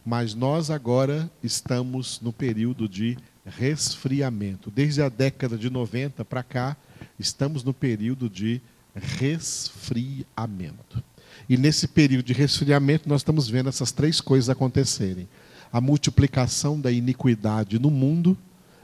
mas 0.05 0.33
nós 0.33 0.69
agora 0.69 1.31
estamos 1.43 2.19
no 2.21 2.33
período 2.33 2.89
de 2.89 3.17
resfriamento. 3.45 4.71
Desde 4.71 5.01
a 5.01 5.09
década 5.09 5.57
de 5.57 5.69
90 5.69 6.25
para 6.25 6.43
cá, 6.43 6.75
estamos 7.19 7.63
no 7.63 7.73
período 7.73 8.29
de 8.29 8.61
resfriamento. 8.95 10.23
E 11.47 11.55
nesse 11.57 11.87
período 11.87 12.25
de 12.25 12.33
resfriamento, 12.33 13.07
nós 13.07 13.21
estamos 13.21 13.47
vendo 13.47 13.69
essas 13.69 13.91
três 13.91 14.19
coisas 14.19 14.49
acontecerem: 14.49 15.27
a 15.71 15.79
multiplicação 15.79 16.79
da 16.79 16.91
iniquidade 16.91 17.77
no 17.79 17.91
mundo, 17.91 18.37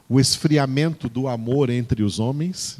o 0.08 0.20
esfriamento 0.20 1.08
do 1.08 1.26
amor 1.28 1.68
entre 1.70 2.02
os 2.02 2.20
homens 2.20 2.78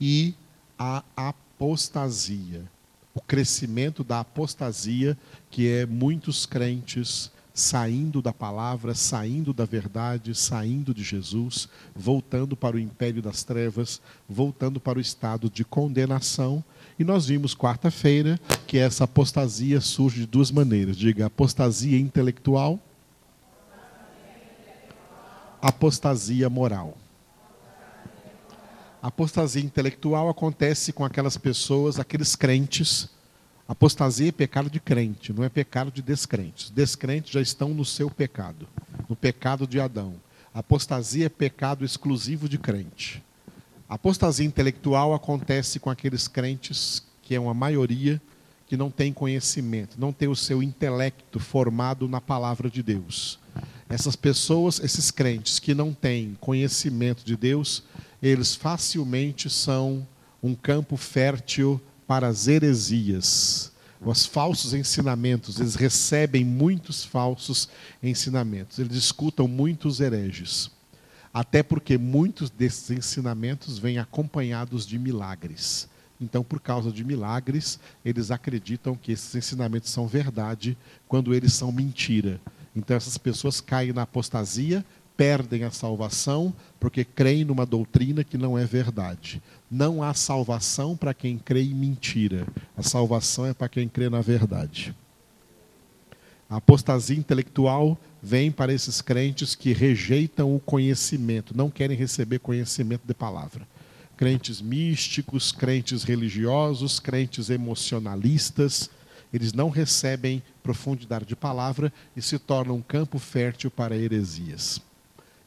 e 0.00 0.34
a 0.78 1.02
apostasia 1.16 2.68
o 3.14 3.20
crescimento 3.20 4.02
da 4.02 4.20
apostasia, 4.20 5.16
que 5.50 5.68
é 5.68 5.86
muitos 5.86 6.44
crentes 6.44 7.30
saindo 7.54 8.20
da 8.20 8.32
palavra, 8.32 8.94
saindo 8.94 9.52
da 9.52 9.64
verdade, 9.64 10.34
saindo 10.34 10.92
de 10.92 11.04
Jesus, 11.04 11.68
voltando 11.94 12.56
para 12.56 12.74
o 12.74 12.80
império 12.80 13.22
das 13.22 13.44
trevas, 13.44 14.00
voltando 14.28 14.80
para 14.80 14.98
o 14.98 15.00
estado 15.00 15.48
de 15.48 15.64
condenação. 15.64 16.64
E 16.98 17.04
nós 17.04 17.26
vimos 17.26 17.54
quarta-feira 17.54 18.40
que 18.66 18.78
essa 18.78 19.04
apostasia 19.04 19.80
surge 19.80 20.20
de 20.20 20.26
duas 20.26 20.50
maneiras: 20.50 20.96
diga, 20.96 21.26
apostasia 21.26 21.96
intelectual, 21.96 22.80
apostasia 25.62 26.50
moral. 26.50 26.98
A 29.04 29.08
apostasia 29.08 29.62
intelectual 29.62 30.30
acontece 30.30 30.90
com 30.90 31.04
aquelas 31.04 31.36
pessoas, 31.36 32.00
aqueles 32.00 32.34
crentes. 32.34 33.10
Apostasia 33.68 34.30
é 34.30 34.32
pecado 34.32 34.70
de 34.70 34.80
crente, 34.80 35.30
não 35.30 35.44
é 35.44 35.50
pecado 35.50 35.90
de 35.90 36.00
descrentes. 36.00 36.70
Descrentes 36.70 37.30
já 37.30 37.42
estão 37.42 37.74
no 37.74 37.84
seu 37.84 38.10
pecado, 38.10 38.66
no 39.06 39.14
pecado 39.14 39.66
de 39.66 39.78
Adão. 39.78 40.14
Apostasia 40.54 41.26
é 41.26 41.28
pecado 41.28 41.84
exclusivo 41.84 42.48
de 42.48 42.56
crente. 42.56 43.22
Apostasia 43.86 44.46
intelectual 44.46 45.12
acontece 45.12 45.78
com 45.78 45.90
aqueles 45.90 46.26
crentes, 46.26 47.02
que 47.22 47.34
é 47.34 47.38
uma 47.38 47.52
maioria, 47.52 48.18
que 48.66 48.74
não 48.74 48.90
tem 48.90 49.12
conhecimento, 49.12 50.00
não 50.00 50.14
tem 50.14 50.28
o 50.28 50.34
seu 50.34 50.62
intelecto 50.62 51.38
formado 51.38 52.08
na 52.08 52.22
palavra 52.22 52.70
de 52.70 52.82
Deus. 52.82 53.38
Essas 53.86 54.16
pessoas, 54.16 54.80
esses 54.80 55.10
crentes 55.10 55.58
que 55.58 55.74
não 55.74 55.92
têm 55.92 56.38
conhecimento 56.40 57.22
de 57.22 57.36
Deus, 57.36 57.84
eles 58.28 58.54
facilmente 58.54 59.50
são 59.50 60.06
um 60.42 60.54
campo 60.54 60.96
fértil 60.96 61.78
para 62.06 62.26
as 62.26 62.48
heresias, 62.48 63.70
os 64.00 64.24
falsos 64.24 64.72
ensinamentos. 64.72 65.60
Eles 65.60 65.74
recebem 65.74 66.42
muitos 66.42 67.04
falsos 67.04 67.68
ensinamentos, 68.02 68.78
eles 68.78 68.96
escutam 68.96 69.46
muitos 69.46 70.00
hereges. 70.00 70.70
Até 71.34 71.62
porque 71.62 71.98
muitos 71.98 72.48
desses 72.48 72.90
ensinamentos 72.90 73.76
vêm 73.76 73.98
acompanhados 73.98 74.86
de 74.86 74.98
milagres. 74.98 75.86
Então, 76.18 76.42
por 76.42 76.60
causa 76.60 76.90
de 76.90 77.04
milagres, 77.04 77.78
eles 78.02 78.30
acreditam 78.30 78.94
que 78.94 79.12
esses 79.12 79.34
ensinamentos 79.34 79.90
são 79.90 80.06
verdade, 80.06 80.78
quando 81.06 81.34
eles 81.34 81.52
são 81.52 81.70
mentira. 81.70 82.40
Então, 82.74 82.96
essas 82.96 83.18
pessoas 83.18 83.60
caem 83.60 83.92
na 83.92 84.02
apostasia, 84.02 84.84
perdem 85.16 85.64
a 85.64 85.70
salvação 85.70 86.54
porque 86.78 87.04
creem 87.04 87.44
numa 87.44 87.64
doutrina 87.64 88.24
que 88.24 88.36
não 88.36 88.58
é 88.58 88.64
verdade. 88.64 89.42
Não 89.70 90.02
há 90.02 90.12
salvação 90.12 90.96
para 90.96 91.14
quem 91.14 91.38
crê 91.38 91.62
em 91.62 91.74
mentira. 91.74 92.46
A 92.76 92.82
salvação 92.82 93.46
é 93.46 93.54
para 93.54 93.68
quem 93.68 93.88
crê 93.88 94.08
na 94.08 94.20
verdade. 94.20 94.94
A 96.48 96.56
apostasia 96.56 97.16
intelectual 97.16 97.98
vem 98.22 98.50
para 98.50 98.72
esses 98.72 99.00
crentes 99.00 99.54
que 99.54 99.72
rejeitam 99.72 100.54
o 100.54 100.60
conhecimento, 100.60 101.56
não 101.56 101.70
querem 101.70 101.96
receber 101.96 102.38
conhecimento 102.38 103.02
de 103.06 103.14
palavra. 103.14 103.66
Crentes 104.16 104.60
místicos, 104.60 105.50
crentes 105.50 106.04
religiosos, 106.04 107.00
crentes 107.00 107.50
emocionalistas, 107.50 108.90
eles 109.32 109.52
não 109.52 109.68
recebem 109.68 110.42
profundidade 110.62 111.24
de 111.24 111.34
palavra 111.34 111.92
e 112.16 112.22
se 112.22 112.38
tornam 112.38 112.76
um 112.76 112.82
campo 112.82 113.18
fértil 113.18 113.70
para 113.70 113.96
heresias 113.96 114.80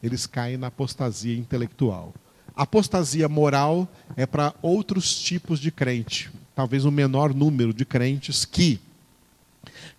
eles 0.02 0.26
caem 0.26 0.58
na 0.58 0.68
apostasia 0.68 1.38
intelectual. 1.38 2.14
Apostasia 2.56 3.30
moral 3.30 3.88
é 4.16 4.26
para 4.26 4.54
outros 4.62 5.20
tipos 5.20 5.60
de 5.60 5.72
crente, 5.72 6.32
talvez 6.56 6.86
um 6.86 6.92
menor 6.92 7.34
número 7.34 7.74
de 7.74 7.86
crentes 7.86 8.46
que 8.46 8.80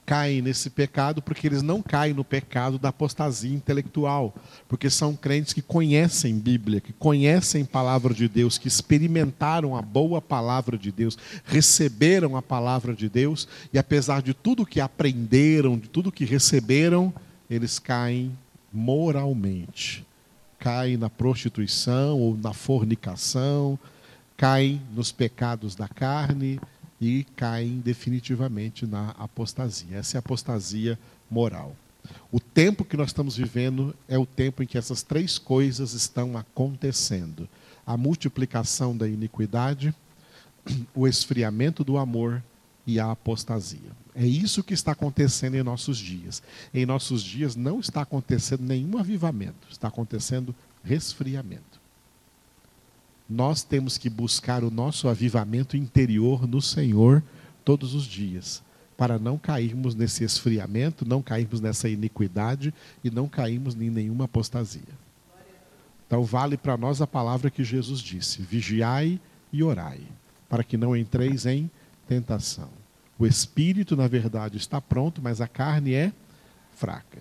caem 0.08 0.40
nesse 0.40 0.70
pecado 0.70 1.20
porque 1.20 1.46
eles 1.46 1.60
não 1.60 1.82
caem 1.82 2.14
no 2.14 2.24
pecado 2.24 2.78
da 2.78 2.88
apostasia 2.88 3.54
intelectual, 3.54 4.34
porque 4.66 4.88
são 4.88 5.14
crentes 5.14 5.52
que 5.52 5.60
conhecem 5.60 6.38
Bíblia, 6.38 6.80
que 6.80 6.94
conhecem 6.94 7.62
palavra 7.62 8.14
de 8.14 8.26
Deus, 8.26 8.56
que 8.56 8.66
experimentaram 8.66 9.76
a 9.76 9.82
boa 9.82 10.22
palavra 10.22 10.78
de 10.78 10.90
Deus, 10.90 11.18
receberam 11.44 12.36
a 12.36 12.42
palavra 12.42 12.94
de 12.94 13.06
Deus 13.06 13.46
e 13.70 13.78
apesar 13.78 14.22
de 14.22 14.32
tudo 14.32 14.64
que 14.64 14.80
aprenderam, 14.80 15.76
de 15.76 15.88
tudo 15.88 16.10
que 16.10 16.24
receberam, 16.24 17.12
eles 17.50 17.78
caem 17.78 18.32
moralmente. 18.72 20.04
Caem 20.58 20.96
na 20.96 21.08
prostituição 21.08 22.18
ou 22.18 22.36
na 22.36 22.52
fornicação, 22.52 23.78
caem 24.36 24.82
nos 24.94 25.12
pecados 25.12 25.74
da 25.74 25.86
carne, 25.86 26.60
e 27.00 27.24
caem 27.36 27.78
definitivamente 27.78 28.86
na 28.86 29.10
apostasia. 29.10 29.98
Essa 29.98 30.16
é 30.16 30.18
a 30.18 30.20
apostasia 30.20 30.98
moral. 31.30 31.74
O 32.32 32.40
tempo 32.40 32.84
que 32.84 32.96
nós 32.96 33.08
estamos 33.08 33.36
vivendo 33.36 33.94
é 34.08 34.18
o 34.18 34.26
tempo 34.26 34.62
em 34.62 34.66
que 34.66 34.78
essas 34.78 35.02
três 35.02 35.38
coisas 35.38 35.92
estão 35.92 36.36
acontecendo: 36.36 37.48
a 37.86 37.96
multiplicação 37.96 38.96
da 38.96 39.08
iniquidade, 39.08 39.94
o 40.94 41.06
esfriamento 41.06 41.84
do 41.84 41.98
amor 41.98 42.42
e 42.88 42.98
a 42.98 43.12
apostasia. 43.12 43.92
É 44.16 44.26
isso 44.26 44.64
que 44.64 44.74
está 44.74 44.90
acontecendo 44.90 45.54
em 45.54 45.62
nossos 45.62 45.96
dias. 45.96 46.42
Em 46.74 46.84
nossos 46.84 47.22
dias 47.22 47.54
não 47.54 47.78
está 47.78 48.02
acontecendo 48.02 48.64
nenhum 48.64 48.98
avivamento, 48.98 49.68
está 49.70 49.86
acontecendo 49.86 50.52
resfriamento 50.82 51.78
nós 53.28 53.62
temos 53.62 53.98
que 53.98 54.08
buscar 54.08 54.64
o 54.64 54.70
nosso 54.70 55.06
avivamento 55.06 55.76
interior 55.76 56.48
no 56.48 56.62
Senhor 56.62 57.22
todos 57.62 57.94
os 57.94 58.04
dias, 58.04 58.62
para 58.96 59.18
não 59.18 59.36
cairmos 59.36 59.94
nesse 59.94 60.24
esfriamento, 60.24 61.06
não 61.06 61.20
cairmos 61.20 61.60
nessa 61.60 61.88
iniquidade 61.88 62.72
e 63.04 63.10
não 63.10 63.28
cairmos 63.28 63.74
em 63.74 63.90
nenhuma 63.90 64.24
apostasia. 64.24 64.80
Então, 66.06 66.24
vale 66.24 66.56
para 66.56 66.78
nós 66.78 67.02
a 67.02 67.06
palavra 67.06 67.50
que 67.50 67.62
Jesus 67.62 68.00
disse: 68.00 68.40
vigiai 68.40 69.20
e 69.52 69.62
orai, 69.62 70.00
para 70.48 70.64
que 70.64 70.78
não 70.78 70.96
entreis 70.96 71.44
em 71.44 71.70
tentação. 72.08 72.70
O 73.18 73.26
espírito, 73.26 73.96
na 73.96 74.06
verdade, 74.06 74.56
está 74.56 74.80
pronto, 74.80 75.20
mas 75.20 75.40
a 75.40 75.48
carne 75.48 75.92
é 75.92 76.12
fraca. 76.76 77.18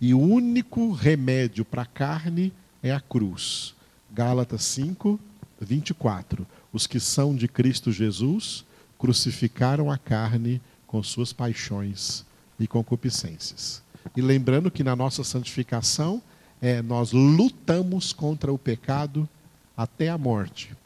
E 0.00 0.14
o 0.14 0.20
único 0.20 0.92
remédio 0.92 1.64
para 1.64 1.82
a 1.82 1.86
carne 1.86 2.52
é 2.82 2.92
a 2.92 3.00
cruz. 3.00 3.74
Gálatas 4.12 4.62
5, 4.64 5.18
24. 5.60 6.46
Os 6.72 6.86
que 6.86 7.00
são 7.00 7.34
de 7.34 7.48
Cristo 7.48 7.90
Jesus 7.90 8.64
crucificaram 8.98 9.90
a 9.90 9.98
carne 9.98 10.60
com 10.86 11.02
suas 11.02 11.32
paixões 11.32 12.24
e 12.58 12.66
concupiscências. 12.66 13.82
E 14.16 14.20
lembrando 14.20 14.70
que 14.70 14.84
na 14.84 14.94
nossa 14.94 15.24
santificação, 15.24 16.22
é, 16.60 16.82
nós 16.82 17.12
lutamos 17.12 18.12
contra 18.12 18.52
o 18.52 18.58
pecado 18.58 19.28
até 19.76 20.08
a 20.10 20.18
morte. 20.18 20.76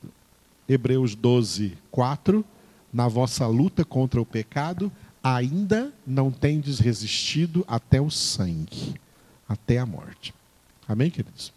Hebreus 0.69 1.15
12, 1.15 1.77
4. 1.91 2.45
Na 2.95 3.09
vossa 3.09 3.45
luta 3.49 3.85
contra 3.85 4.23
o 4.23 4.25
pecado, 4.25 4.91
ainda 5.21 5.93
não 6.07 6.31
tendes 6.31 6.79
resistido 6.79 7.65
até 7.67 8.01
o 8.01 8.09
sangue, 8.09 8.95
até 9.49 9.79
a 9.79 9.85
morte. 9.85 10.33
Amém, 10.87 11.11
queridos? 11.11 11.53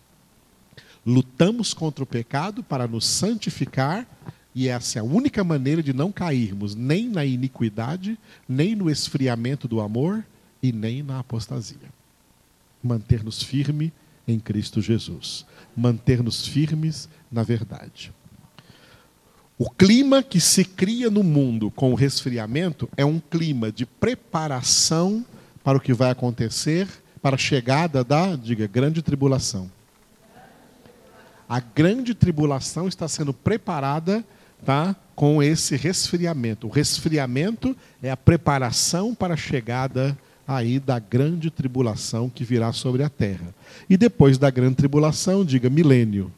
Lutamos 1.06 1.76
contra 1.76 2.04
o 2.04 2.08
pecado 2.08 2.63
para 2.63 2.88
nos 2.88 3.06
santificar, 3.06 4.08
e 4.56 4.67
essa 4.67 4.97
é 4.97 5.02
a 5.02 5.06
única 5.06 5.43
maneira 5.43 5.84
de 5.84 5.93
não 5.93 6.12
cairmos 6.12 6.73
nem 6.73 7.08
na 7.08 7.23
iniquidade, 7.23 8.17
nem 8.50 8.76
no 8.76 8.89
esfriamento 8.89 9.67
do 9.67 9.80
amor 9.80 10.26
e 10.63 10.71
nem 10.71 11.04
na 11.04 11.19
apostasia. 11.19 11.78
Manter-nos 12.82 13.43
firmes 13.43 13.91
em 14.28 14.39
Cristo 14.39 14.82
Jesus. 14.82 15.45
Manter-nos 15.76 16.47
firmes 16.47 17.08
na 17.32 17.43
verdade. 17.43 18.12
O 19.60 19.72
clima 19.72 20.22
que 20.22 20.39
se 20.39 20.63
cria 20.63 21.10
no 21.10 21.24
mundo 21.24 21.72
com 21.72 21.91
o 21.91 21.96
resfriamento 21.96 22.88
é 22.96 23.04
um 23.04 23.20
clima 23.20 23.72
de 23.72 23.88
preparação 23.88 25.26
para 25.63 25.80
o 25.80 25.82
que 25.82 25.93
vai 25.93 26.12
acontecer, 26.12 26.88
para 27.24 27.36
a 27.36 27.39
chegada 27.39 28.04
da, 28.04 28.36
diga, 28.36 28.67
grande 28.67 29.02
tribulação. 29.02 29.72
A 31.50 31.60
grande 31.60 32.13
tribulação 32.13 32.88
está 32.88 33.08
sendo 33.08 33.34
preparada 33.34 34.24
tá, 34.63 34.96
com 35.15 35.41
esse 35.41 35.76
resfriamento. 35.76 36.67
O 36.67 36.70
resfriamento 36.70 37.76
é 38.04 38.12
a 38.12 38.17
preparação 38.17 39.15
para 39.15 39.34
a 39.34 39.38
chegada 39.38 40.15
aí 40.48 40.80
da 40.80 41.00
grande 41.00 41.50
tribulação 41.50 42.30
que 42.30 42.43
virá 42.43 42.72
sobre 42.74 43.02
a 43.02 43.10
terra. 43.10 43.56
E 43.89 43.98
depois 43.98 44.38
da 44.38 44.52
grande 44.52 44.76
tribulação, 44.76 45.43
diga 45.43 45.67
milênio. 45.67 46.32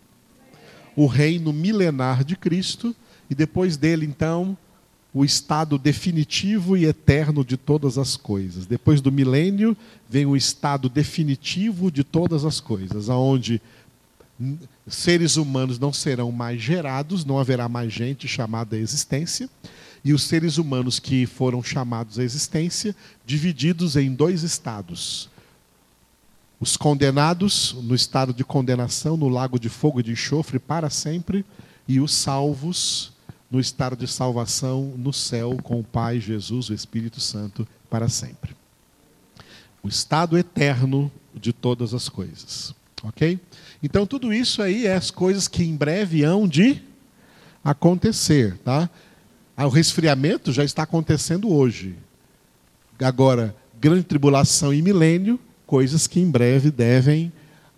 O 0.96 1.06
reino 1.06 1.52
milenar 1.52 2.24
de 2.24 2.38
Cristo 2.38 2.96
e 3.30 3.36
depois 3.36 3.78
dele 3.78 4.06
então 4.06 4.58
o 5.14 5.26
estado 5.26 5.78
definitivo 5.78 6.78
e 6.78 6.86
eterno 6.86 7.44
de 7.44 7.58
todas 7.58 7.98
as 7.98 8.16
coisas. 8.16 8.66
Depois 8.66 9.02
do 9.02 9.12
milênio 9.12 9.76
vem 10.08 10.26
o 10.26 10.36
estado 10.36 10.88
definitivo 10.88 11.92
de 11.92 12.04
todas 12.04 12.46
as 12.46 12.60
coisas, 12.60 13.10
aonde 13.10 13.62
seres 14.88 15.36
humanos 15.36 15.80
não 15.80 15.92
serão 15.92 16.32
mais 16.32 16.62
gerados, 16.62 17.26
não 17.26 17.40
haverá 17.40 17.68
mais 17.68 17.92
gente 17.92 18.28
chamada 18.28 18.76
à 18.76 18.80
existência, 18.80 19.50
e 20.04 20.14
os 20.14 20.24
seres 20.24 20.58
humanos 20.58 21.00
que 21.00 21.26
foram 21.26 21.62
chamados 21.62 22.18
à 22.20 22.24
existência, 22.24 22.96
divididos 23.26 23.96
em 23.96 24.14
dois 24.14 24.44
estados. 24.44 25.30
Os 26.60 26.78
condenados 26.78 27.76
no 27.84 27.96
estado 27.96 28.34
de 28.34 28.44
condenação, 28.44 29.18
no 29.18 29.28
lago 29.28 29.60
de 29.60 29.70
fogo 29.70 30.00
e 30.00 30.04
de 30.04 30.12
enxofre 30.12 30.60
para 30.60 30.90
sempre, 30.90 31.44
e 31.88 32.00
os 32.00 32.14
salvos 32.14 33.12
no 33.50 33.60
estado 33.60 33.96
de 33.96 34.08
salvação 34.08 34.94
no 34.98 35.12
céu 35.12 35.58
com 35.64 35.80
o 35.80 35.84
Pai, 35.84 36.20
Jesus, 36.20 36.70
o 36.70 36.74
Espírito 36.74 37.20
Santo 37.20 37.68
para 37.90 38.08
sempre. 38.08 38.56
O 39.82 39.88
estado 39.88 40.38
eterno 40.38 41.12
de 41.34 41.52
todas 41.52 41.94
as 41.94 42.10
coisas. 42.10 42.76
Ok? 43.04 43.40
Então, 43.82 44.06
tudo 44.06 44.34
isso 44.34 44.62
aí 44.62 44.86
é 44.86 44.94
as 44.94 45.10
coisas 45.10 45.48
que 45.48 45.64
em 45.64 45.76
breve 45.76 46.24
hão 46.24 46.48
de 46.48 46.82
acontecer. 47.64 48.58
Tá? 48.58 48.90
Ah, 49.56 49.66
o 49.66 49.70
resfriamento 49.70 50.52
já 50.52 50.64
está 50.64 50.84
acontecendo 50.84 51.50
hoje. 51.52 51.96
Agora, 53.00 53.56
grande 53.80 54.04
tribulação 54.04 54.74
e 54.74 54.82
milênio, 54.82 55.40
coisas 55.66 56.08
que 56.08 56.20
em 56.20 56.30
breve 56.30 56.70
devem 56.70 57.32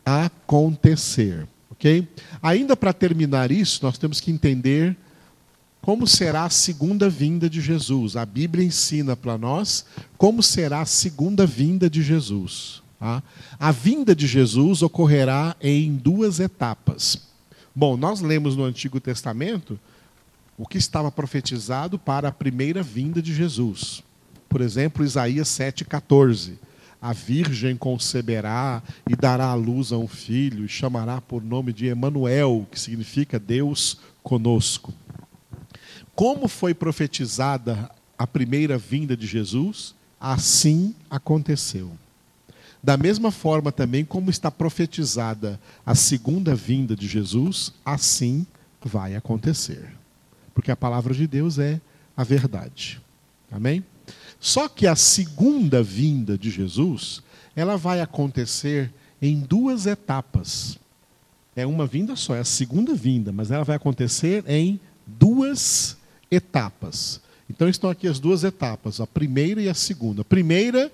acontecer. 0.03 1.47
Ok? 1.69 2.07
Ainda 2.41 2.75
para 2.75 2.91
terminar 2.91 3.51
isso, 3.51 3.79
nós 3.83 3.97
temos 3.97 4.19
que 4.19 4.31
entender 4.31 4.97
como 5.81 6.05
será 6.05 6.45
a 6.45 6.49
segunda 6.49 7.09
vinda 7.09 7.49
de 7.49 7.59
Jesus. 7.59 8.15
A 8.15 8.25
Bíblia 8.25 8.63
ensina 8.63 9.15
para 9.15 9.37
nós 9.37 9.85
como 10.17 10.43
será 10.43 10.81
a 10.81 10.85
segunda 10.85 11.45
vinda 11.45 11.89
de 11.89 12.03
Jesus. 12.03 12.83
Tá? 12.99 13.23
A 13.59 13.71
vinda 13.71 14.15
de 14.15 14.27
Jesus 14.27 14.83
ocorrerá 14.83 15.55
em 15.59 15.95
duas 15.95 16.39
etapas. 16.39 17.29
Bom, 17.75 17.97
nós 17.97 18.21
lemos 18.21 18.55
no 18.55 18.63
Antigo 18.63 18.99
Testamento 18.99 19.79
o 20.57 20.67
que 20.67 20.77
estava 20.77 21.11
profetizado 21.11 21.97
para 21.97 22.27
a 22.27 22.31
primeira 22.31 22.83
vinda 22.83 23.21
de 23.21 23.33
Jesus. 23.33 24.03
Por 24.47 24.61
exemplo, 24.61 25.03
Isaías 25.03 25.47
7,14. 25.47 26.53
A 27.01 27.13
virgem 27.13 27.75
conceberá 27.75 28.83
e 29.09 29.15
dará 29.15 29.47
à 29.47 29.55
luz 29.55 29.91
a 29.91 29.97
um 29.97 30.07
filho, 30.07 30.65
e 30.65 30.67
chamará 30.67 31.19
por 31.19 31.43
nome 31.43 31.73
de 31.73 31.87
Emanuel, 31.87 32.67
que 32.69 32.79
significa 32.79 33.39
Deus 33.39 33.97
conosco. 34.21 34.93
Como 36.21 36.47
foi 36.47 36.71
profetizada 36.75 37.89
a 38.15 38.27
primeira 38.27 38.77
vinda 38.77 39.17
de 39.17 39.25
Jesus, 39.25 39.95
assim 40.19 40.93
aconteceu. 41.09 41.93
Da 42.83 42.95
mesma 42.95 43.31
forma 43.31 43.71
também 43.71 44.05
como 44.05 44.29
está 44.29 44.51
profetizada 44.51 45.59
a 45.83 45.95
segunda 45.95 46.53
vinda 46.53 46.95
de 46.95 47.07
Jesus, 47.07 47.73
assim 47.83 48.45
vai 48.85 49.15
acontecer. 49.15 49.95
Porque 50.53 50.69
a 50.69 50.75
palavra 50.75 51.11
de 51.15 51.25
Deus 51.25 51.57
é 51.57 51.81
a 52.15 52.23
verdade. 52.23 53.01
Amém? 53.51 53.83
Só 54.39 54.69
que 54.69 54.85
a 54.85 54.95
segunda 54.95 55.81
vinda 55.81 56.37
de 56.37 56.51
Jesus, 56.51 57.23
ela 57.55 57.77
vai 57.77 57.99
acontecer 57.99 58.93
em 59.19 59.39
duas 59.39 59.87
etapas. 59.87 60.77
É 61.55 61.65
uma 61.65 61.87
vinda 61.87 62.15
só, 62.15 62.35
é 62.35 62.41
a 62.41 62.45
segunda 62.45 62.93
vinda, 62.93 63.31
mas 63.31 63.49
ela 63.49 63.63
vai 63.63 63.75
acontecer 63.75 64.43
em 64.47 64.79
duas 65.07 65.93
etapas. 65.93 66.00
Então 67.49 67.67
estão 67.67 67.89
aqui 67.89 68.07
as 68.07 68.19
duas 68.19 68.43
etapas, 68.43 69.01
a 69.01 69.07
primeira 69.07 69.61
e 69.61 69.67
a 69.67 69.73
segunda. 69.73 70.21
A 70.21 70.25
primeira 70.25 70.91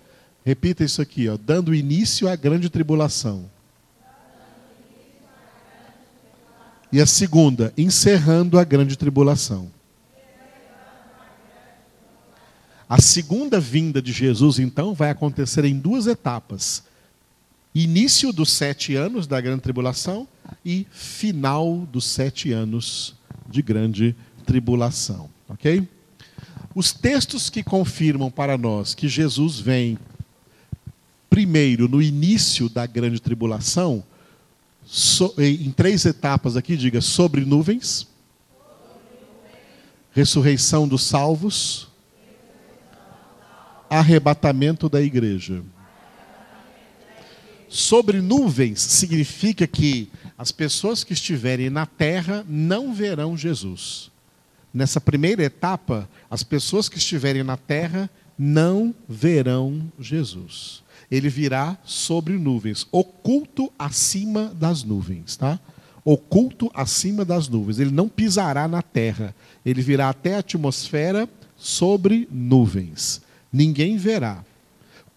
Repita 0.48 0.82
isso 0.82 1.02
aqui, 1.02 1.28
ó, 1.28 1.36
dando 1.36 1.76
início 1.76 2.26
à 2.26 2.34
grande 2.34 2.70
tribulação. 2.70 3.52
E 6.90 7.02
a 7.02 7.06
segunda, 7.06 7.74
encerrando 7.78 8.58
a 8.58 8.64
grande 8.64 8.98
tribulação. 8.98 9.70
A 12.88 13.02
segunda 13.02 13.60
vinda 13.60 14.02
de 14.02 14.14
Jesus, 14.14 14.58
então, 14.58 14.94
vai 14.94 15.10
acontecer 15.10 15.66
em 15.66 15.78
duas 15.78 16.08
etapas: 16.08 16.82
início 17.76 18.32
dos 18.32 18.50
sete 18.50 18.96
anos 18.96 19.28
da 19.28 19.42
grande 19.42 19.64
tribulação 19.64 20.26
e 20.64 20.88
final 20.92 21.86
dos 21.92 22.06
sete 22.06 22.54
anos 22.54 23.18
de 23.50 23.62
grande 23.62 24.16
tribulação. 24.48 25.30
Ok? 25.50 25.88
Os 26.74 26.94
textos 26.94 27.50
que 27.50 27.62
confirmam 27.62 28.32
para 28.32 28.58
nós 28.58 28.96
que 28.96 29.08
Jesus 29.08 29.60
vem 29.60 30.00
primeiro 31.30 31.88
no 31.88 32.02
início 32.02 32.70
da 32.70 32.86
grande 32.86 33.20
tribulação, 33.20 34.04
so, 34.86 35.34
em 35.38 35.70
três 35.72 36.06
etapas 36.06 36.56
aqui, 36.56 36.78
diga, 36.78 37.02
sobre 37.02 37.46
nuvens, 37.46 38.08
ressurreição 40.12 40.88
dos 40.88 41.04
salvos, 41.04 41.90
arrebatamento 43.90 44.88
da 44.88 45.02
igreja. 45.02 45.62
Sobre 47.68 48.22
nuvens 48.22 48.80
significa 48.80 49.68
que 49.68 50.10
as 50.38 50.52
pessoas 50.52 51.04
que 51.04 51.14
estiverem 51.14 51.70
na 51.70 51.86
terra 51.86 52.46
não 52.48 52.94
verão 52.94 53.36
Jesus. 53.36 54.10
Nessa 54.78 55.02
primeira 55.02 55.42
etapa, 55.42 56.08
as 56.30 56.44
pessoas 56.44 56.88
que 56.88 57.00
estiverem 57.00 57.42
na 57.42 57.58
terra 57.58 58.08
não 58.38 58.94
verão 59.10 59.92
Jesus. 60.00 60.84
Ele 61.10 61.30
virá 61.30 61.76
sobre 61.84 62.38
nuvens, 62.38 62.86
oculto 62.92 63.74
acima 63.80 64.54
das 64.54 64.84
nuvens, 64.84 65.36
tá? 65.36 65.60
Oculto 66.06 66.70
acima 66.76 67.26
das 67.26 67.50
nuvens. 67.50 67.80
Ele 67.80 67.90
não 67.90 68.08
pisará 68.08 68.68
na 68.68 68.84
terra. 68.84 69.34
Ele 69.66 69.82
virá 69.82 70.10
até 70.10 70.36
a 70.36 70.40
atmosfera 70.40 71.28
sobre 71.58 72.28
nuvens. 72.32 73.20
Ninguém 73.52 73.98
verá. 73.98 74.46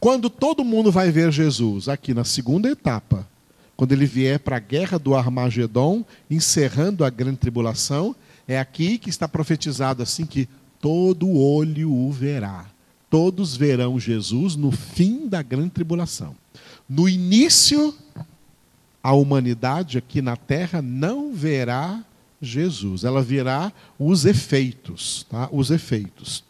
Quando 0.00 0.30
todo 0.30 0.64
mundo 0.64 0.90
vai 0.90 1.10
ver 1.10 1.30
Jesus, 1.30 1.86
aqui 1.86 2.14
na 2.14 2.24
segunda 2.24 2.70
etapa, 2.70 3.28
quando 3.76 3.92
ele 3.92 4.06
vier 4.06 4.38
para 4.38 4.56
a 4.56 4.60
guerra 4.60 4.98
do 4.98 5.14
Armagedon, 5.14 6.02
encerrando 6.30 7.04
a 7.04 7.10
grande 7.10 7.36
tribulação, 7.36 8.16
é 8.46 8.58
aqui 8.58 8.98
que 8.98 9.10
está 9.10 9.28
profetizado 9.28 10.02
assim 10.02 10.26
que 10.26 10.48
todo 10.80 11.30
olho 11.30 11.92
o 11.92 12.10
verá. 12.10 12.66
Todos 13.08 13.56
verão 13.56 13.98
Jesus 13.98 14.56
no 14.56 14.70
fim 14.70 15.26
da 15.28 15.42
grande 15.42 15.70
tribulação. 15.70 16.36
No 16.88 17.08
início, 17.08 17.94
a 19.02 19.12
humanidade 19.12 19.98
aqui 19.98 20.22
na 20.22 20.36
terra 20.36 20.80
não 20.80 21.32
verá 21.32 22.04
Jesus. 22.40 23.04
Ela 23.04 23.22
verá 23.22 23.72
os 23.98 24.24
efeitos, 24.24 25.26
tá? 25.28 25.48
Os 25.52 25.70
efeitos. 25.70 26.44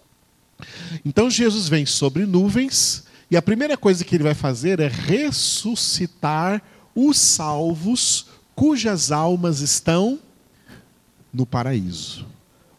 Então 1.04 1.30
Jesus 1.30 1.68
vem 1.68 1.86
sobre 1.86 2.26
nuvens 2.26 3.04
e 3.30 3.36
a 3.36 3.42
primeira 3.42 3.76
coisa 3.76 4.04
que 4.04 4.14
ele 4.14 4.24
vai 4.24 4.34
fazer 4.34 4.80
é 4.80 4.88
ressuscitar 4.88 6.62
os 6.94 7.18
salvos 7.18 8.26
cujas 8.54 9.10
almas 9.10 9.60
estão 9.60 10.18
no 11.32 11.46
paraíso. 11.46 12.26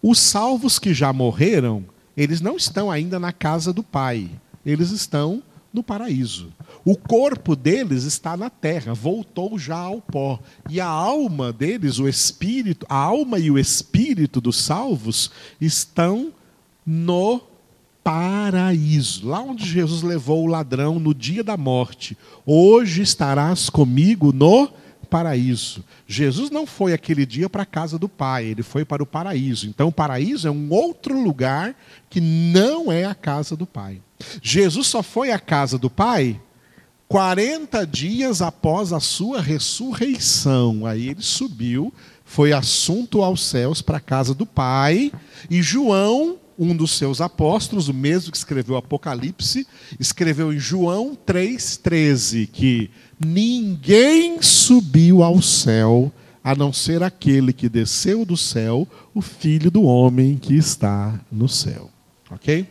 Os 0.01 0.19
salvos 0.19 0.79
que 0.79 0.93
já 0.93 1.13
morreram, 1.13 1.85
eles 2.15 2.41
não 2.41 2.57
estão 2.57 2.89
ainda 2.89 3.19
na 3.19 3.31
casa 3.31 3.71
do 3.71 3.83
Pai, 3.83 4.29
eles 4.65 4.91
estão 4.91 5.41
no 5.73 5.81
paraíso. 5.81 6.51
O 6.83 6.97
corpo 6.97 7.55
deles 7.55 8.03
está 8.03 8.35
na 8.35 8.49
terra, 8.49 8.93
voltou 8.93 9.57
já 9.57 9.77
ao 9.77 10.01
pó. 10.01 10.39
E 10.69 10.81
a 10.81 10.87
alma 10.87 11.53
deles, 11.53 11.99
o 11.99 12.07
espírito, 12.07 12.85
a 12.89 12.95
alma 12.95 13.39
e 13.39 13.49
o 13.49 13.57
espírito 13.57 14.41
dos 14.41 14.57
salvos 14.57 15.31
estão 15.59 16.33
no 16.85 17.41
paraíso, 18.03 19.27
lá 19.27 19.41
onde 19.41 19.63
Jesus 19.63 20.01
levou 20.01 20.43
o 20.43 20.47
ladrão 20.47 20.99
no 20.99 21.13
dia 21.13 21.43
da 21.43 21.55
morte. 21.55 22.17
Hoje 22.45 23.03
estarás 23.03 23.69
comigo 23.69 24.33
no 24.33 24.67
paraíso. 24.67 24.80
Jesus 26.07 26.49
não 26.49 26.65
foi 26.65 26.93
aquele 26.93 27.25
dia 27.25 27.49
para 27.49 27.63
a 27.63 27.65
casa 27.65 27.99
do 27.99 28.07
Pai, 28.07 28.45
ele 28.45 28.63
foi 28.63 28.85
para 28.85 29.03
o 29.03 29.05
paraíso. 29.05 29.67
Então, 29.67 29.89
o 29.89 29.91
paraíso 29.91 30.47
é 30.47 30.51
um 30.51 30.71
outro 30.71 31.21
lugar 31.21 31.75
que 32.09 32.21
não 32.21 32.91
é 32.91 33.05
a 33.05 33.13
casa 33.13 33.55
do 33.55 33.65
Pai. 33.65 34.01
Jesus 34.41 34.87
só 34.87 35.03
foi 35.03 35.31
à 35.31 35.39
casa 35.39 35.77
do 35.77 35.89
Pai 35.89 36.39
40 37.11 37.85
dias 37.85 38.41
após 38.41 38.93
a 38.93 39.01
sua 39.01 39.41
ressurreição. 39.41 40.85
Aí 40.85 41.09
ele 41.09 41.21
subiu, 41.21 41.93
foi 42.23 42.53
assunto 42.53 43.21
aos 43.21 43.45
céus 43.45 43.81
para 43.81 43.97
a 43.97 43.99
casa 43.99 44.33
do 44.33 44.45
Pai, 44.45 45.11
e 45.49 45.61
João 45.61 46.37
um 46.61 46.75
dos 46.75 46.91
seus 46.91 47.19
apóstolos, 47.19 47.87
o 47.87 47.93
mesmo 47.93 48.31
que 48.31 48.37
escreveu 48.37 48.77
Apocalipse, 48.77 49.65
escreveu 49.99 50.53
em 50.53 50.59
João 50.59 51.17
3,13 51.25 52.47
que 52.47 52.91
ninguém 53.19 54.39
subiu 54.43 55.23
ao 55.23 55.41
céu 55.41 56.13
a 56.43 56.53
não 56.53 56.71
ser 56.71 57.01
aquele 57.01 57.51
que 57.51 57.67
desceu 57.67 58.23
do 58.23 58.37
céu, 58.37 58.87
o 59.11 59.23
filho 59.23 59.71
do 59.71 59.81
homem 59.81 60.37
que 60.37 60.53
está 60.53 61.19
no 61.31 61.49
céu. 61.49 61.89
Ok? 62.29 62.67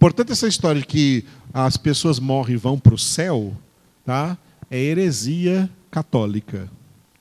Portanto, 0.00 0.32
essa 0.32 0.48
história 0.48 0.80
de 0.80 0.86
que 0.86 1.24
as 1.54 1.76
pessoas 1.76 2.18
morrem 2.18 2.56
e 2.56 2.58
vão 2.58 2.76
para 2.76 2.94
o 2.94 2.98
céu, 2.98 3.56
tá? 4.04 4.36
é 4.68 4.78
heresia 4.78 5.70
católica. 5.92 6.68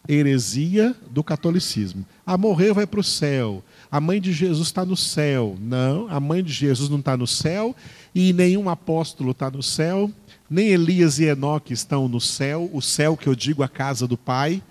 Heresia 0.09 0.95
do 1.11 1.23
catolicismo. 1.23 2.03
Ah, 2.25 2.37
morreu, 2.37 2.73
vai 2.73 2.87
para 2.87 3.01
o 3.01 3.03
céu 3.03 3.63
a 3.91 3.99
mãe 4.01 4.19
de 4.19 4.33
Jesus 4.33 4.67
está 4.67 4.85
no 4.85 4.97
céu. 4.97 5.57
Não, 5.59 6.07
a 6.09 6.19
mãe 6.19 6.43
de 6.43 6.51
Jesus 6.51 6.89
não 6.89 6.99
está 6.99 7.15
no 7.15 7.27
céu 7.27 7.75
e 8.13 8.33
nenhum 8.33 8.69
apóstolo 8.69 9.31
está 9.31 9.49
no 9.49 9.63
céu, 9.63 10.11
nem 10.49 10.69
Elias 10.69 11.19
e 11.19 11.25
Enoque 11.25 11.73
estão 11.73 12.07
no 12.07 12.19
céu. 12.19 12.69
O 12.73 12.81
céu 12.81 13.15
que 13.15 13.27
eu 13.27 13.35
digo 13.35 13.63
a 13.63 13.67
casa 13.67 14.07
do 14.07 14.17
Pai, 14.17 14.61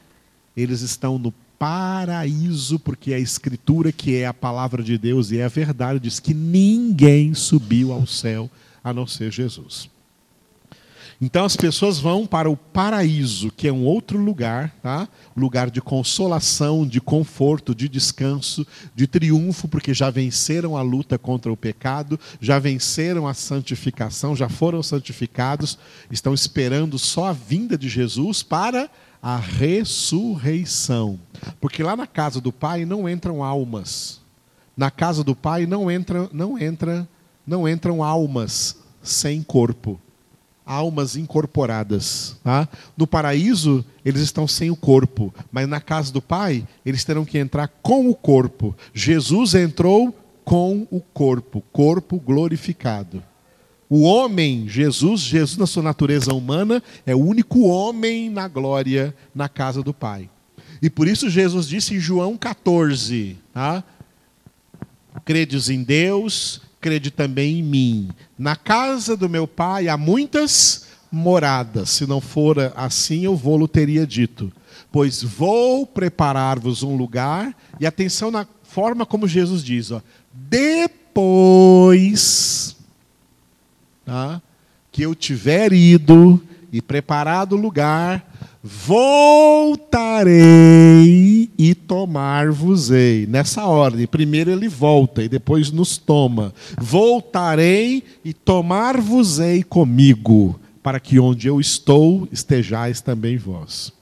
eles 0.57 0.81
estão 0.81 1.19
no 1.19 1.33
paraíso, 1.59 2.79
porque 2.79 3.15
a 3.15 3.19
Escritura, 3.19 3.91
que 3.91 4.17
é 4.17 4.27
a 4.27 4.35
palavra 4.35 4.83
de 4.83 4.99
Deus 4.99 5.31
e 5.31 5.39
é 5.39 5.45
a 5.45 5.49
verdade, 5.49 6.01
diz 6.01 6.21
que 6.21 6.35
ninguém 6.35 7.35
subiu 7.35 7.93
ao 7.93 8.07
céu 8.07 8.51
a 8.85 8.93
não 8.93 9.07
ser 9.07 9.33
Jesus. 9.33 9.89
Então 11.21 11.47
as 11.47 11.57
pessoas 11.57 11.99
vão 11.99 12.27
para 12.27 12.51
o 12.51 12.57
paraíso, 12.57 13.51
que 13.51 13.67
é 13.67 13.73
um 13.73 13.85
outro 13.85 14.19
lugar, 14.19 14.75
tá? 14.83 15.09
Lugar 15.35 15.71
de 15.71 15.81
consolação, 15.81 16.87
de 16.87 17.01
conforto, 17.01 17.75
de 17.75 17.89
descanso, 17.89 18.67
de 18.95 19.07
triunfo, 19.07 19.67
porque 19.67 19.95
já 19.95 20.11
venceram 20.11 20.77
a 20.77 20.83
luta 20.83 21.19
contra 21.19 21.51
o 21.51 21.57
pecado, 21.57 22.21
já 22.39 22.59
venceram 22.59 23.27
a 23.27 23.33
santificação, 23.33 24.37
já 24.37 24.49
foram 24.49 24.83
santificados, 24.83 25.79
estão 26.11 26.35
esperando 26.35 26.99
só 26.99 27.27
a 27.27 27.33
vinda 27.33 27.79
de 27.79 27.89
Jesus 27.89 28.43
para 28.43 28.91
a 29.23 29.39
ressurreição. 29.39 31.19
Porque 31.59 31.83
lá 31.83 31.97
na 31.97 32.07
casa 32.07 32.43
do 32.43 32.53
Pai 32.53 32.85
não 32.85 33.09
entram 33.09 33.43
almas. 33.43 34.21
Na 34.77 34.91
casa 34.91 35.25
do 35.25 35.35
Pai 35.35 35.65
não 35.65 35.91
entra, 35.91 36.29
não 36.31 36.59
entra, 36.59 37.09
não 37.47 37.67
entram 37.67 38.03
almas 38.03 38.77
sem 39.03 39.43
corpo 39.43 39.99
almas 40.67 41.15
incorporadas. 41.17 42.37
Tá? 42.43 42.69
No 42.97 43.07
paraíso, 43.07 43.85
eles 44.05 44.21
estão 44.21 44.49
sem 44.49 44.71
o 44.71 44.77
corpo, 44.77 45.33
mas 45.53 45.69
na 45.69 45.81
casa 45.81 46.13
do 46.13 46.21
Pai, 46.21 46.67
eles 46.85 47.05
terão 47.05 47.25
que 47.25 47.39
entrar 47.39 47.69
com 47.81 48.11
o 48.11 48.15
corpo. 48.15 48.77
Jesus 48.93 49.55
entrou 49.55 50.13
com 50.45 50.87
o 50.91 51.01
corpo, 51.01 51.63
corpo 51.73 52.19
glorificado. 52.19 53.23
O 53.89 54.03
homem, 54.03 54.69
Jesus, 54.69 55.21
Jesus 55.21 55.57
na 55.57 55.67
sua 55.67 55.83
natureza 55.83 56.35
humana, 56.35 56.83
é 57.07 57.15
o 57.15 57.21
único 57.21 57.61
homem 57.61 58.29
na 58.29 58.49
glória 58.49 59.15
na 59.33 59.49
casa 59.49 59.81
do 59.81 59.95
Pai. 59.95 60.29
E 60.83 60.91
por 60.91 61.07
isso 61.07 61.31
Jesus 61.31 61.69
disse 61.69 61.95
em 61.95 62.01
João 62.01 62.37
14, 62.37 63.37
tá? 63.53 63.85
Credes 65.25 65.71
em 65.71 65.83
Deus, 65.83 66.61
crede 66.87 67.11
também 67.11 67.59
em 67.59 67.65
mim. 67.65 68.11
Na 68.39 68.55
casa 68.55 69.17
do 69.17 69.29
meu 69.29 69.49
pai 69.49 69.89
há 69.89 69.97
muitas 69.97 70.87
moradas. 71.11 71.91
Se 71.91 72.07
não 72.07 72.21
for 72.21 72.73
assim, 72.77 73.25
eu 73.25 73.35
vou-lo 73.35 73.67
teria 73.67 74.07
dito. 74.07 74.53
Pois 74.93 75.21
vou 75.21 75.85
preparar-vos 75.85 76.85
um 76.85 76.97
lugar. 76.97 77.53
E 77.81 77.87
atenção 77.87 78.31
na 78.31 78.47
forma 78.63 79.05
como 79.05 79.27
Jesus 79.27 79.65
diz: 79.65 79.91
ó, 79.91 80.01
depois 80.33 81.97
tá, 84.05 84.41
que 84.93 85.03
eu 85.03 85.13
tiver 85.13 85.73
ido 85.73 86.41
e 86.71 86.81
preparado 86.81 87.55
o 87.55 87.61
lugar, 87.61 88.33
voltarei 88.67 90.27
e 91.57 91.75
tomar-vos-ei. 91.75 93.27
Nessa 93.27 93.65
ordem, 93.65 94.07
primeiro 94.07 94.51
ele 94.51 94.69
volta 94.69 95.23
e 95.23 95.29
depois 95.29 95.71
nos 95.71 95.97
toma. 95.97 96.53
Voltarei 96.81 98.03
e 98.25 98.33
tomar-vos-ei 98.33 99.63
comigo, 99.63 100.59
para 100.83 100.99
que 100.99 101.21
onde 101.21 101.47
eu 101.47 101.61
estou 101.61 102.29
estejais 102.33 103.01
também 103.01 103.37
vós. 103.37 103.93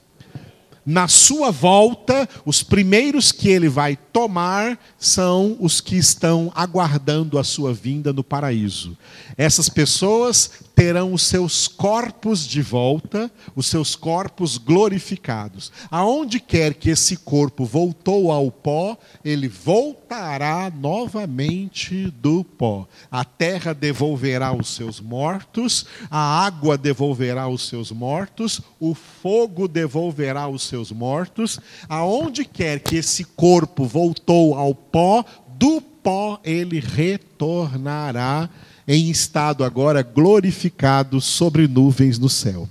na 0.85 1.07
sua 1.07 1.49
volta, 1.49 2.29
os 2.45 2.61
primeiros 2.61 3.31
que 3.31 3.49
ele 3.49 3.67
vai 3.67 3.97
tomar 4.13 4.77
são 4.99 5.57
os 5.59 5.81
que 5.81 5.95
estão 5.97 6.51
aguardando 6.53 7.39
a 7.39 7.43
sua 7.43 7.73
vinda 7.73 8.13
no 8.13 8.23
paraíso. 8.23 8.95
Essas 9.35 9.67
pessoas 9.67 10.51
terão 10.75 11.13
os 11.13 11.23
seus 11.23 11.67
corpos 11.67 12.45
de 12.45 12.61
volta, 12.61 13.31
os 13.55 13.67
seus 13.67 13.95
corpos 13.95 14.57
glorificados. 14.57 15.71
Aonde 15.89 16.39
quer 16.39 16.73
que 16.73 16.89
esse 16.89 17.15
corpo 17.15 17.63
voltou 17.63 18.31
ao 18.31 18.51
pó, 18.51 18.97
ele 19.23 19.47
voltará 19.47 20.69
novamente 20.69 22.11
do 22.19 22.43
pó. 22.43 22.85
A 23.09 23.23
terra 23.23 23.73
devolverá 23.73 24.53
os 24.53 24.75
seus 24.75 24.99
mortos, 24.99 25.85
a 26.11 26.45
água 26.45 26.77
devolverá 26.77 27.47
os 27.47 27.67
seus 27.67 27.91
mortos, 27.91 28.59
o 28.79 28.93
fogo 28.93 29.67
devolverá 29.67 30.47
os 30.47 30.63
seus 30.63 30.91
mortos. 30.91 31.59
Aonde 31.87 32.43
quer 32.43 32.79
que 32.79 32.97
esse 32.97 33.23
corpo 33.23 33.85
voltou 33.85 34.55
ao 34.55 34.75
pó, 34.75 35.23
do 35.57 35.81
pó 36.05 36.39
ele 36.43 36.79
retornará 36.79 38.47
em 38.87 39.09
estado 39.09 39.63
agora 39.63 40.03
glorificado 40.03 41.19
sobre 41.19 41.67
nuvens 41.67 42.19
no 42.19 42.29
céu. 42.29 42.69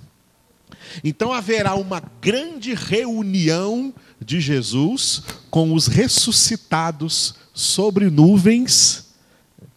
Então 1.03 1.33
haverá 1.33 1.75
uma 1.75 2.01
grande 2.21 2.73
reunião 2.73 3.93
de 4.23 4.39
Jesus 4.39 5.21
com 5.51 5.73
os 5.73 5.87
ressuscitados 5.87 7.35
sobre 7.53 8.09
nuvens, 8.09 9.07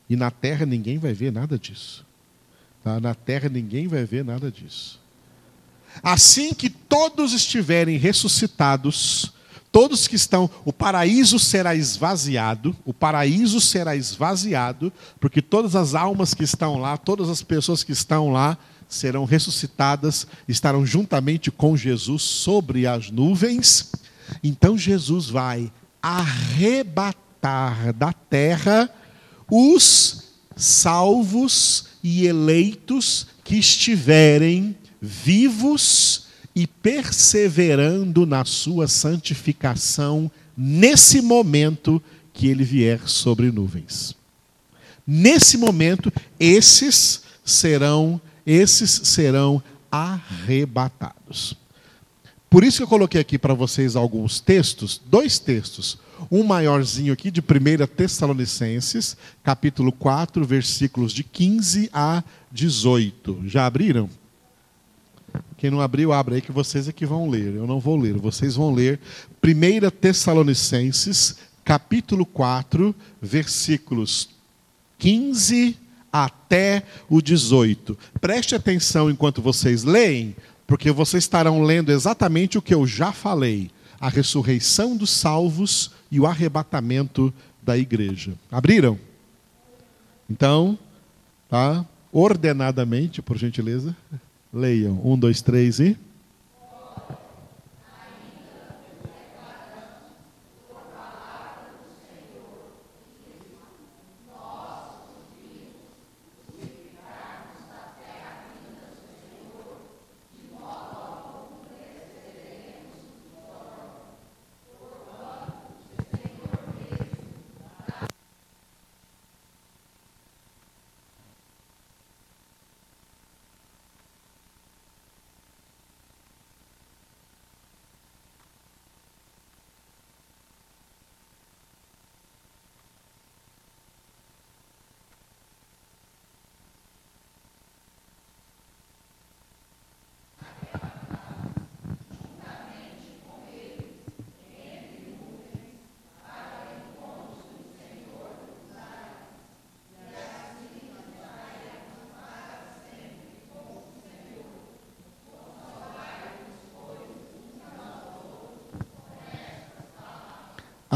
e 0.08 0.14
na 0.14 0.30
terra 0.30 0.64
ninguém 0.64 0.96
vai 0.96 1.12
ver 1.12 1.32
nada 1.32 1.58
disso. 1.58 2.06
Tá? 2.84 3.00
Na 3.00 3.14
terra 3.14 3.48
ninguém 3.48 3.88
vai 3.88 4.04
ver 4.04 4.24
nada 4.24 4.52
disso. 4.52 5.00
Assim 6.00 6.54
que 6.54 6.70
todos 6.70 7.32
estiverem 7.32 7.98
ressuscitados, 7.98 9.32
todos 9.70 10.08
que 10.08 10.16
estão, 10.16 10.50
o 10.64 10.72
paraíso 10.72 11.38
será 11.38 11.74
esvaziado, 11.74 12.76
o 12.84 12.94
paraíso 12.94 13.60
será 13.60 13.94
esvaziado, 13.94 14.92
porque 15.20 15.42
todas 15.42 15.76
as 15.76 15.94
almas 15.94 16.34
que 16.34 16.44
estão 16.44 16.78
lá, 16.78 16.96
todas 16.96 17.28
as 17.28 17.42
pessoas 17.42 17.82
que 17.82 17.92
estão 17.92 18.30
lá, 18.30 18.56
serão 18.88 19.24
ressuscitadas, 19.24 20.26
estarão 20.48 20.86
juntamente 20.86 21.50
com 21.50 21.76
Jesus 21.76 22.22
sobre 22.22 22.86
as 22.86 23.10
nuvens. 23.10 23.92
Então 24.42 24.78
Jesus 24.78 25.28
vai 25.28 25.70
arrebatar 26.02 27.92
da 27.92 28.12
terra 28.12 28.90
os 29.50 30.24
salvos 30.56 31.86
e 32.02 32.26
eleitos 32.26 33.26
que 33.44 33.56
estiverem 33.56 34.76
vivos 35.00 36.27
e 36.58 36.66
perseverando 36.66 38.26
na 38.26 38.44
sua 38.44 38.88
santificação 38.88 40.28
nesse 40.56 41.20
momento 41.20 42.02
que 42.34 42.48
ele 42.48 42.64
vier 42.64 43.08
sobre 43.08 43.52
nuvens. 43.52 44.16
Nesse 45.06 45.56
momento, 45.56 46.12
esses 46.38 47.22
serão, 47.44 48.20
esses 48.44 48.90
serão 48.90 49.62
arrebatados. 49.88 51.56
Por 52.50 52.64
isso 52.64 52.78
que 52.78 52.82
eu 52.82 52.88
coloquei 52.88 53.20
aqui 53.20 53.38
para 53.38 53.54
vocês 53.54 53.94
alguns 53.94 54.40
textos, 54.40 55.00
dois 55.06 55.38
textos. 55.38 55.96
Um 56.28 56.42
maiorzinho 56.42 57.12
aqui 57.12 57.30
de 57.30 57.40
1 57.40 57.86
Tessalonicenses, 57.94 59.16
capítulo 59.44 59.92
4, 59.92 60.44
versículos 60.44 61.12
de 61.12 61.22
15 61.22 61.88
a 61.92 62.24
18. 62.50 63.42
Já 63.46 63.64
abriram? 63.64 64.10
Quem 65.58 65.72
não 65.72 65.80
abriu, 65.80 66.12
abre 66.12 66.36
aí 66.36 66.40
que 66.40 66.52
vocês 66.52 66.88
é 66.88 66.92
que 66.92 67.04
vão 67.04 67.28
ler. 67.28 67.56
Eu 67.56 67.66
não 67.66 67.80
vou 67.80 67.96
ler. 67.96 68.14
Vocês 68.14 68.54
vão 68.54 68.72
ler 68.72 69.00
1 69.44 69.90
Tessalonicenses, 69.90 71.36
capítulo 71.64 72.24
4, 72.24 72.94
versículos 73.20 74.30
15 74.98 75.76
até 76.12 76.84
o 77.10 77.20
18. 77.20 77.98
Preste 78.20 78.54
atenção 78.54 79.10
enquanto 79.10 79.42
vocês 79.42 79.82
leem, 79.82 80.36
porque 80.64 80.92
vocês 80.92 81.24
estarão 81.24 81.64
lendo 81.64 81.90
exatamente 81.90 82.56
o 82.56 82.62
que 82.62 82.72
eu 82.72 82.86
já 82.86 83.10
falei: 83.10 83.68
a 83.98 84.08
ressurreição 84.08 84.96
dos 84.96 85.10
salvos 85.10 85.90
e 86.08 86.20
o 86.20 86.26
arrebatamento 86.26 87.34
da 87.60 87.76
igreja. 87.76 88.32
Abriram? 88.48 88.96
Então, 90.30 90.78
tá? 91.48 91.84
Ordenadamente, 92.12 93.20
por 93.20 93.36
gentileza. 93.36 93.96
Leiam. 94.52 95.00
Um, 95.04 95.18
dois, 95.18 95.42
três 95.42 95.80
e. 95.80 95.96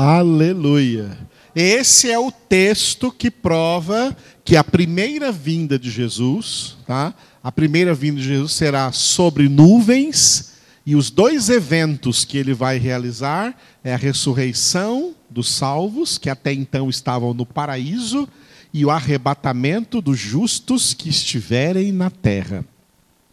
Aleluia. 0.05 1.17
Esse 1.55 2.11
é 2.11 2.19
o 2.19 2.33
texto 2.33 3.13
que 3.13 3.31
prova 3.31 4.17
que 4.45 4.57
a 4.57 4.65
primeira 4.65 5.31
vinda 5.31 5.79
de 5.79 5.93
Jesus, 5.93 6.77
tá? 6.85 7.15
A 7.41 7.53
primeira 7.53 7.95
vinda 7.95 8.21
de 8.21 8.27
Jesus 8.27 8.51
será 8.51 8.91
sobre 8.91 9.49
nuvens 9.49 10.55
e 10.85 10.97
os 10.97 11.09
dois 11.09 11.49
eventos 11.49 12.25
que 12.25 12.37
ele 12.37 12.53
vai 12.53 12.79
realizar 12.79 13.57
é 13.85 13.95
a 13.95 13.97
ressurreição 13.97 15.15
dos 15.31 15.49
salvos 15.49 16.19
que 16.19 16.29
até 16.29 16.53
então 16.53 16.91
estavam 16.91 17.33
no 17.33 17.47
paraíso 17.47 18.29
e 18.75 18.85
o 18.85 18.91
arrebatamento 18.91 20.03
dos 20.03 20.19
justos 20.19 20.95
que 20.95 21.11
estiverem 21.11 21.93
na 21.93 22.11
terra, 22.11 22.65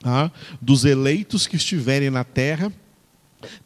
tá? 0.01 0.31
Dos 0.61 0.85
eleitos 0.85 1.47
que 1.47 1.55
estiverem 1.55 2.11
na 2.11 2.23
terra 2.23 2.71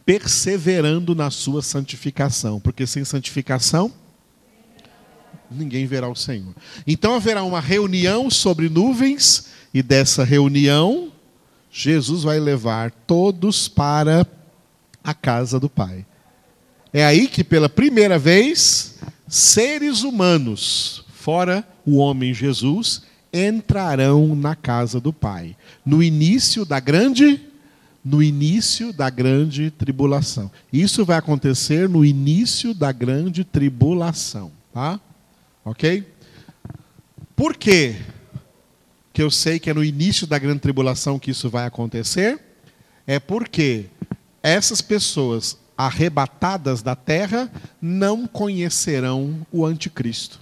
perseverando 0.06 1.16
na 1.16 1.30
sua 1.30 1.62
santificação, 1.62 2.60
porque 2.60 2.86
sem 2.86 3.04
santificação 3.04 3.92
ninguém 5.50 5.86
verá 5.86 6.10
o 6.10 6.16
Senhor. 6.16 6.54
Então 6.86 7.16
haverá 7.16 7.44
uma 7.44 7.60
reunião 7.60 8.30
sobre 8.30 8.70
nuvens 8.70 9.48
e 9.74 9.84
dessa 9.84 10.24
reunião 10.24 11.12
Jesus 11.72 12.24
vai 12.24 12.40
levar 12.40 12.92
todos 12.92 13.68
para 13.68 14.28
a 15.04 15.14
casa 15.14 15.60
do 15.60 15.70
Pai. 15.70 16.06
É 16.94 17.04
aí 17.04 17.28
que 17.28 17.44
pela 17.44 17.68
primeira 17.68 18.20
vez 18.20 19.00
seres 19.28 20.04
humanos, 20.04 21.04
fora 21.14 21.68
o 21.86 21.98
homem 21.98 22.34
Jesus, 22.34 23.02
entrarão 23.34 24.36
na 24.36 24.56
casa 24.56 25.00
do 25.00 25.12
Pai. 25.12 25.56
No 25.84 26.04
início 26.04 26.64
da 26.64 26.80
grande 26.80 27.42
no 28.04 28.22
início 28.22 28.92
da 28.92 29.10
grande 29.10 29.72
tribulação. 29.72 30.52
Isso 30.72 31.06
vai 31.06 31.18
acontecer 31.18 31.88
no 31.88 32.04
início 32.04 32.74
da 32.74 32.92
grande 32.92 33.44
tribulação, 33.46 34.52
tá? 34.74 35.00
OK? 35.64 36.06
Por 37.36 37.56
quê? 37.56 37.96
Que 39.14 39.22
eu 39.22 39.32
sei 39.32 39.60
que 39.60 39.70
é 39.70 39.74
no 39.74 39.84
início 39.84 40.28
da 40.28 40.38
grande 40.38 40.60
tribulação 40.60 41.18
que 41.18 41.32
isso 41.32 41.50
vai 41.50 41.66
acontecer? 41.66 42.40
É 43.08 43.20
porque 43.20 43.86
essas 44.42 44.82
pessoas 44.82 45.58
arrebatadas 45.78 46.82
da 46.82 46.96
terra 46.96 47.50
não 47.82 48.28
conhecerão 48.28 49.46
o 49.52 49.66
anticristo. 49.66 50.40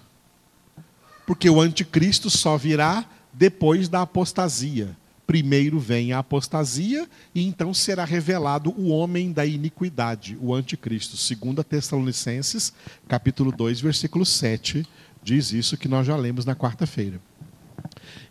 Porque 1.28 1.50
o 1.50 1.62
anticristo 1.62 2.30
só 2.30 2.58
virá 2.58 3.06
depois 3.34 3.88
da 3.88 4.02
apostasia 4.02 4.96
primeiro 5.26 5.80
vem 5.80 6.14
a 6.14 6.20
apostasia 6.20 7.08
e 7.34 7.46
então 7.46 7.74
será 7.74 8.04
revelado 8.04 8.72
o 8.78 8.90
homem 8.90 9.32
da 9.32 9.46
iniquidade, 9.46 10.38
o 10.42 10.54
anticristo. 10.54 11.16
2 11.16 11.66
Tessalonicenses, 11.66 12.74
capítulo 13.08 13.52
2, 13.52 13.82
versículo 13.82 14.26
7, 14.26 14.86
diz 15.24 15.52
isso 15.54 15.78
que 15.78 15.88
nós 15.88 16.06
já 16.06 16.16
lemos 16.16 16.46
na 16.46 16.56
quarta-feira. 16.56 17.20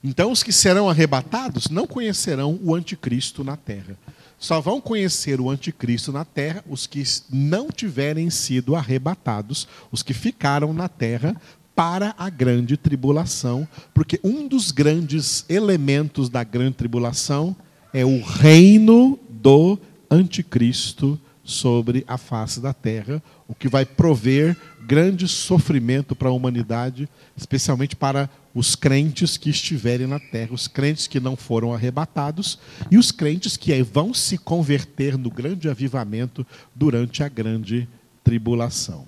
Então 0.02 0.32
os 0.32 0.42
que 0.42 0.52
serão 0.52 0.88
arrebatados 0.88 1.68
não 1.68 1.86
conhecerão 1.86 2.58
o 2.62 2.74
anticristo 2.74 3.44
na 3.44 3.56
terra. 3.56 3.96
Só 4.38 4.58
vão 4.58 4.80
conhecer 4.80 5.38
o 5.38 5.50
anticristo 5.50 6.10
na 6.10 6.24
terra 6.24 6.64
os 6.66 6.86
que 6.86 7.02
não 7.30 7.68
tiverem 7.68 8.30
sido 8.30 8.74
arrebatados, 8.74 9.68
os 9.92 10.02
que 10.02 10.14
ficaram 10.14 10.72
na 10.72 10.88
terra 10.88 11.36
para 11.74 12.14
a 12.18 12.28
grande 12.28 12.76
tribulação, 12.76 13.66
porque 13.94 14.20
um 14.22 14.46
dos 14.46 14.70
grandes 14.70 15.44
elementos 15.48 16.28
da 16.28 16.44
grande 16.44 16.74
tribulação 16.74 17.56
é 17.92 18.04
o 18.04 18.22
reino 18.22 19.18
do 19.28 19.78
anticristo 20.10 21.18
sobre 21.42 22.04
a 22.06 22.16
face 22.18 22.60
da 22.60 22.72
terra, 22.72 23.22
o 23.48 23.54
que 23.54 23.68
vai 23.68 23.84
prover 23.84 24.56
grande 24.86 25.28
sofrimento 25.28 26.14
para 26.14 26.28
a 26.28 26.32
humanidade, 26.32 27.08
especialmente 27.36 27.94
para 27.94 28.28
os 28.54 28.74
crentes 28.74 29.36
que 29.36 29.50
estiverem 29.50 30.06
na 30.06 30.18
terra, 30.18 30.52
os 30.52 30.66
crentes 30.66 31.06
que 31.06 31.20
não 31.20 31.36
foram 31.36 31.72
arrebatados 31.72 32.58
e 32.90 32.98
os 32.98 33.12
crentes 33.12 33.56
que 33.56 33.80
vão 33.82 34.12
se 34.12 34.36
converter 34.36 35.16
no 35.16 35.30
grande 35.30 35.68
avivamento 35.68 36.46
durante 36.74 37.22
a 37.22 37.28
grande 37.28 37.88
tribulação. 38.24 39.06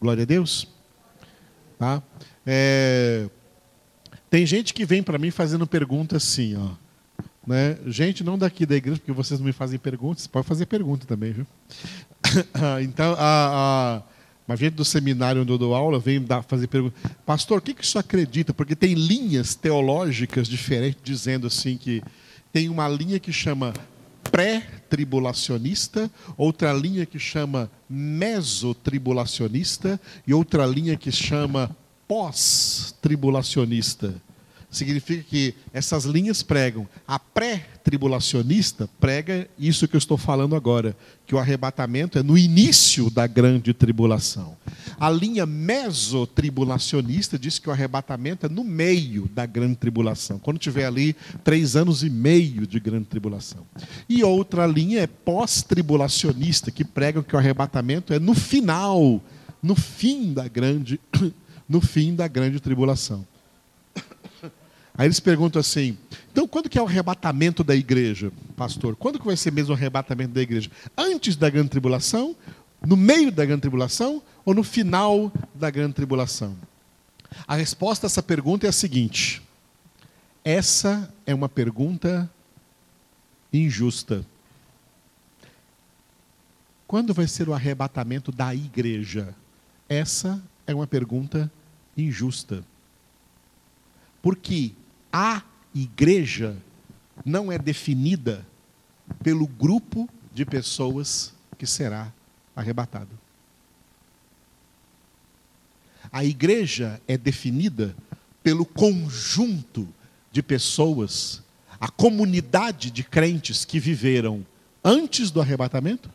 Glória 0.00 0.22
a 0.22 0.26
Deus. 0.26 0.75
Tá? 1.78 2.02
É... 2.46 3.28
Tem 4.28 4.44
gente 4.44 4.74
que 4.74 4.84
vem 4.84 5.02
para 5.02 5.18
mim 5.18 5.30
fazendo 5.30 5.66
pergunta 5.66 6.16
assim, 6.16 6.56
ó. 6.56 6.70
Né? 7.46 7.78
Gente, 7.86 8.24
não 8.24 8.36
daqui 8.36 8.66
da 8.66 8.74
igreja, 8.74 8.98
porque 8.98 9.12
vocês 9.12 9.38
não 9.38 9.46
me 9.46 9.52
fazem 9.52 9.78
perguntas, 9.78 10.26
pode 10.26 10.46
fazer 10.46 10.66
pergunta 10.66 11.06
também, 11.06 11.32
viu? 11.32 11.46
então, 12.82 13.14
a, 13.16 14.02
a 14.48 14.56
gente 14.56 14.74
do 14.74 14.84
seminário 14.84 15.42
onde 15.42 15.52
eu 15.52 15.58
dou 15.58 15.74
aula 15.74 15.98
vem 16.00 16.20
dar, 16.20 16.42
fazer 16.42 16.66
pergunta. 16.66 16.96
Pastor, 17.24 17.58
o 17.58 17.60
que, 17.60 17.72
que 17.72 17.84
isso 17.84 17.98
acredita? 17.98 18.52
Porque 18.52 18.74
tem 18.74 18.94
linhas 18.94 19.54
teológicas 19.54 20.48
diferentes 20.48 21.00
dizendo 21.04 21.46
assim 21.46 21.76
que 21.76 22.02
tem 22.52 22.68
uma 22.68 22.88
linha 22.88 23.20
que 23.20 23.32
chama 23.32 23.72
pré-tribulacionista, 24.30 26.10
outra 26.36 26.72
linha 26.72 27.06
que 27.06 27.18
chama 27.18 27.70
mesotribulacionista 27.88 29.98
e 30.26 30.34
outra 30.34 30.66
linha 30.66 30.96
que 30.96 31.12
chama 31.12 31.70
pós-tribulacionista. 32.06 34.14
Significa 34.76 35.22
que 35.22 35.54
essas 35.72 36.04
linhas 36.04 36.42
pregam. 36.42 36.86
A 37.08 37.18
pré-tribulacionista 37.18 38.86
prega 39.00 39.48
isso 39.58 39.88
que 39.88 39.96
eu 39.96 39.98
estou 39.98 40.18
falando 40.18 40.54
agora, 40.54 40.94
que 41.26 41.34
o 41.34 41.38
arrebatamento 41.38 42.18
é 42.18 42.22
no 42.22 42.36
início 42.36 43.08
da 43.08 43.26
grande 43.26 43.72
tribulação. 43.72 44.54
A 45.00 45.08
linha 45.08 45.46
mesotribulacionista 45.46 47.38
diz 47.38 47.58
que 47.58 47.70
o 47.70 47.72
arrebatamento 47.72 48.44
é 48.44 48.50
no 48.50 48.62
meio 48.62 49.30
da 49.34 49.46
grande 49.46 49.76
tribulação, 49.76 50.38
quando 50.38 50.58
tiver 50.58 50.84
ali 50.84 51.16
três 51.42 51.74
anos 51.74 52.02
e 52.02 52.10
meio 52.10 52.66
de 52.66 52.78
grande 52.78 53.06
tribulação. 53.06 53.66
E 54.06 54.22
outra 54.22 54.66
linha 54.66 55.00
é 55.00 55.06
pós-tribulacionista, 55.06 56.70
que 56.70 56.84
prega 56.84 57.22
que 57.22 57.34
o 57.34 57.38
arrebatamento 57.38 58.12
é 58.12 58.18
no 58.18 58.34
final, 58.34 59.22
no 59.62 59.74
fim 59.74 60.34
da 60.34 60.46
grande, 60.46 61.00
no 61.66 61.80
fim 61.80 62.14
da 62.14 62.28
grande 62.28 62.60
tribulação. 62.60 63.26
Aí 64.98 65.06
eles 65.06 65.20
perguntam 65.20 65.60
assim: 65.60 65.96
então 66.32 66.48
quando 66.48 66.68
que 66.68 66.78
é 66.78 66.82
o 66.82 66.86
arrebatamento 66.86 67.62
da 67.62 67.74
igreja, 67.74 68.32
pastor? 68.56 68.96
Quando 68.96 69.18
que 69.18 69.26
vai 69.26 69.36
ser 69.36 69.52
mesmo 69.52 69.72
o 69.72 69.76
arrebatamento 69.76 70.32
da 70.32 70.40
igreja? 70.40 70.70
Antes 70.96 71.36
da 71.36 71.50
grande 71.50 71.68
tribulação? 71.68 72.34
No 72.84 72.96
meio 72.96 73.32
da 73.32 73.44
grande 73.44 73.62
tribulação? 73.62 74.22
Ou 74.44 74.54
no 74.54 74.62
final 74.62 75.32
da 75.54 75.70
grande 75.70 75.94
tribulação? 75.94 76.56
A 77.46 77.56
resposta 77.56 78.06
a 78.06 78.08
essa 78.08 78.22
pergunta 78.22 78.66
é 78.66 78.70
a 78.70 78.72
seguinte: 78.72 79.42
essa 80.44 81.12
é 81.26 81.34
uma 81.34 81.48
pergunta 81.48 82.30
injusta. 83.52 84.24
Quando 86.86 87.12
vai 87.12 87.26
ser 87.26 87.48
o 87.48 87.54
arrebatamento 87.54 88.30
da 88.30 88.54
igreja? 88.54 89.34
Essa 89.88 90.40
é 90.66 90.74
uma 90.74 90.86
pergunta 90.86 91.50
injusta. 91.96 92.64
Porque 94.22 94.72
a 95.18 95.42
igreja 95.74 96.54
não 97.24 97.50
é 97.50 97.56
definida 97.56 98.46
pelo 99.22 99.46
grupo 99.46 100.06
de 100.34 100.44
pessoas 100.44 101.32
que 101.56 101.64
será 101.64 102.12
arrebatado. 102.54 103.08
A 106.12 106.22
igreja 106.22 107.00
é 107.08 107.16
definida 107.16 107.96
pelo 108.42 108.66
conjunto 108.66 109.88
de 110.30 110.42
pessoas, 110.42 111.42
a 111.80 111.88
comunidade 111.88 112.90
de 112.90 113.02
crentes 113.02 113.64
que 113.64 113.80
viveram 113.80 114.44
antes 114.84 115.30
do 115.30 115.40
arrebatamento, 115.40 116.10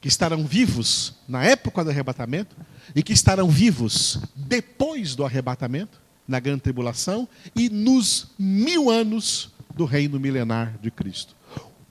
que 0.00 0.08
estarão 0.08 0.46
vivos 0.46 1.14
na 1.28 1.44
época 1.44 1.84
do 1.84 1.90
arrebatamento 1.90 2.56
e 2.94 3.02
que 3.02 3.12
estarão 3.12 3.50
vivos 3.50 4.18
depois 4.34 5.14
do 5.14 5.26
arrebatamento 5.26 6.05
na 6.26 6.40
grande 6.40 6.62
tribulação 6.62 7.28
e 7.54 7.68
nos 7.68 8.28
mil 8.38 8.90
anos 8.90 9.50
do 9.74 9.84
reino 9.84 10.18
milenar 10.18 10.76
de 10.80 10.90
Cristo. 10.90 11.36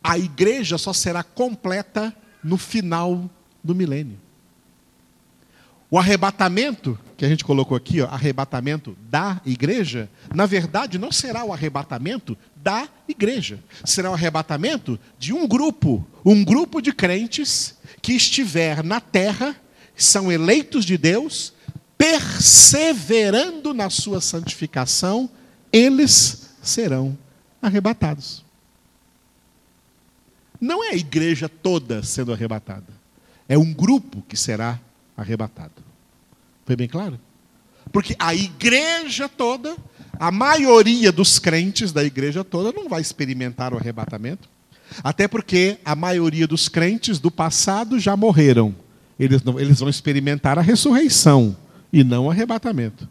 A 0.03 0.17
igreja 0.17 0.77
só 0.77 0.93
será 0.93 1.23
completa 1.23 2.15
no 2.43 2.57
final 2.57 3.29
do 3.63 3.73
milênio. 3.73 4.19
O 5.89 5.99
arrebatamento, 5.99 6.99
que 7.15 7.23
a 7.23 7.29
gente 7.29 7.45
colocou 7.45 7.77
aqui, 7.77 8.01
ó, 8.01 8.07
arrebatamento 8.07 8.97
da 9.09 9.39
igreja, 9.45 10.09
na 10.33 10.45
verdade 10.45 10.97
não 10.97 11.11
será 11.11 11.45
o 11.45 11.53
arrebatamento 11.53 12.37
da 12.55 12.89
igreja. 13.07 13.59
Será 13.83 14.09
o 14.09 14.13
arrebatamento 14.13 14.99
de 15.17 15.31
um 15.31 15.47
grupo, 15.47 16.05
um 16.25 16.43
grupo 16.43 16.81
de 16.81 16.91
crentes 16.91 17.77
que 18.01 18.13
estiver 18.13 18.83
na 18.83 18.99
terra, 18.99 19.55
são 19.95 20.31
eleitos 20.31 20.83
de 20.83 20.97
Deus, 20.97 21.53
perseverando 21.97 23.73
na 23.73 23.89
sua 23.89 24.21
santificação, 24.21 25.29
eles 25.71 26.49
serão 26.61 27.17
arrebatados. 27.61 28.43
Não 30.59 30.83
é 30.83 30.89
a 30.91 30.95
igreja 30.95 31.49
toda 31.49 32.01
sendo 32.03 32.33
arrebatada, 32.33 32.87
é 33.47 33.57
um 33.57 33.73
grupo 33.73 34.23
que 34.27 34.37
será 34.37 34.79
arrebatado. 35.15 35.83
Foi 36.65 36.75
bem 36.75 36.87
claro? 36.87 37.19
Porque 37.91 38.15
a 38.17 38.33
igreja 38.33 39.29
toda, 39.29 39.75
a 40.19 40.31
maioria 40.31 41.11
dos 41.11 41.37
crentes 41.37 41.91
da 41.91 42.03
igreja 42.03 42.43
toda 42.43 42.71
não 42.71 42.89
vai 42.89 43.01
experimentar 43.01 43.73
o 43.73 43.77
arrebatamento. 43.77 44.49
Até 45.03 45.27
porque 45.27 45.77
a 45.83 45.95
maioria 45.95 46.47
dos 46.47 46.67
crentes 46.67 47.19
do 47.19 47.29
passado 47.29 47.99
já 47.99 48.15
morreram. 48.15 48.73
Eles, 49.19 49.43
não, 49.43 49.59
eles 49.59 49.79
vão 49.79 49.89
experimentar 49.89 50.57
a 50.57 50.61
ressurreição 50.61 51.55
e 51.95 52.03
não 52.03 52.29
arrebatamento. 52.29 53.07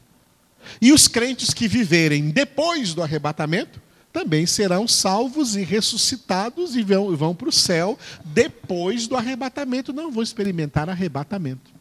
E 0.79 0.93
os 0.93 1.09
crentes 1.09 1.55
que 1.55 1.67
viverem 1.67 2.29
depois 2.29 2.93
do 2.93 3.03
arrebatamento 3.03 3.81
também 4.13 4.45
serão 4.45 4.87
salvos 4.87 5.57
e 5.57 5.63
ressuscitados 5.63 6.77
e 6.77 6.83
vão, 6.83 7.17
vão 7.17 7.35
para 7.35 7.49
o 7.49 7.53
céu 7.53 7.99
depois 8.27 9.07
do 9.07 9.17
arrebatamento, 9.17 9.91
não 9.91 10.13
vão 10.13 10.23
experimentar 10.23 10.91
arrebatamento. 10.91 11.73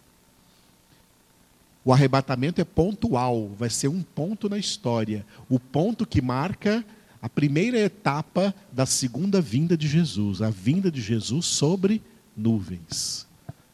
O 1.83 1.91
arrebatamento 1.91 2.61
é 2.61 2.63
pontual, 2.63 3.49
vai 3.49 3.69
ser 3.69 3.89
um 3.89 4.01
ponto 4.01 4.47
na 4.47 4.57
história, 4.57 5.25
o 5.49 5.59
ponto 5.59 6.05
que 6.05 6.21
marca 6.21 6.85
a 7.21 7.27
primeira 7.27 7.79
etapa 7.79 8.55
da 8.71 8.85
segunda 8.85 9.41
vinda 9.41 9.75
de 9.75 9.89
Jesus, 9.89 10.41
a 10.41 10.49
vinda 10.49 10.89
de 10.89 11.01
Jesus 11.01 11.47
sobre 11.47 12.01
nuvens. 12.35 13.27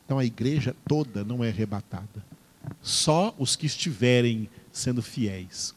Então 0.03 0.17
a 0.17 0.25
igreja 0.25 0.75
toda 0.87 1.23
não 1.23 1.43
é 1.43 1.49
arrebatada 1.49 2.28
só 2.81 3.33
os 3.37 3.55
que 3.55 3.65
estiverem 3.65 4.49
sendo 4.71 5.01
fiéis. 5.01 5.73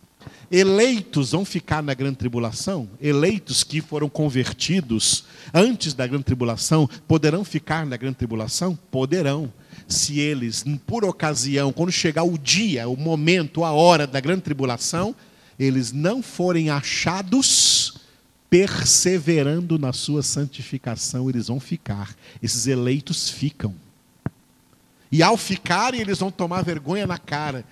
Eleitos 0.50 1.32
vão 1.32 1.44
ficar 1.44 1.82
na 1.82 1.94
grande 1.94 2.16
tribulação? 2.16 2.88
Eleitos 3.00 3.64
que 3.64 3.80
foram 3.80 4.08
convertidos 4.08 5.24
antes 5.52 5.94
da 5.94 6.06
grande 6.06 6.24
tribulação 6.24 6.88
poderão 7.08 7.44
ficar 7.44 7.86
na 7.86 7.96
grande 7.96 8.16
tribulação? 8.16 8.78
Poderão. 8.90 9.52
Se 9.88 10.20
eles, 10.20 10.64
por 10.86 11.04
ocasião, 11.04 11.72
quando 11.72 11.90
chegar 11.90 12.22
o 12.22 12.38
dia, 12.38 12.88
o 12.88 12.96
momento, 12.96 13.64
a 13.64 13.72
hora 13.72 14.06
da 14.06 14.20
grande 14.20 14.42
tribulação, 14.42 15.14
eles 15.58 15.90
não 15.90 16.22
forem 16.22 16.70
achados 16.70 17.94
perseverando 18.48 19.78
na 19.78 19.94
sua 19.94 20.22
santificação, 20.22 21.30
eles 21.30 21.48
vão 21.48 21.58
ficar. 21.58 22.14
Esses 22.42 22.66
eleitos 22.66 23.30
ficam. 23.30 23.74
E 25.12 25.22
ao 25.22 25.36
ficarem, 25.36 26.00
eles 26.00 26.20
vão 26.20 26.30
tomar 26.30 26.62
vergonha 26.62 27.06
na 27.06 27.18
cara. 27.18 27.66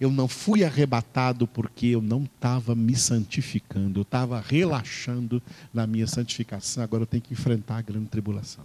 Eu 0.00 0.10
não 0.10 0.26
fui 0.26 0.64
arrebatado 0.64 1.46
porque 1.46 1.88
eu 1.88 2.00
não 2.00 2.24
estava 2.24 2.74
me 2.74 2.96
santificando, 2.96 3.98
eu 4.00 4.02
estava 4.02 4.40
relaxando 4.40 5.42
na 5.74 5.86
minha 5.86 6.06
santificação. 6.06 6.82
Agora 6.82 7.02
eu 7.02 7.06
tenho 7.06 7.22
que 7.22 7.34
enfrentar 7.34 7.76
a 7.76 7.82
grande 7.82 8.06
tribulação. 8.06 8.64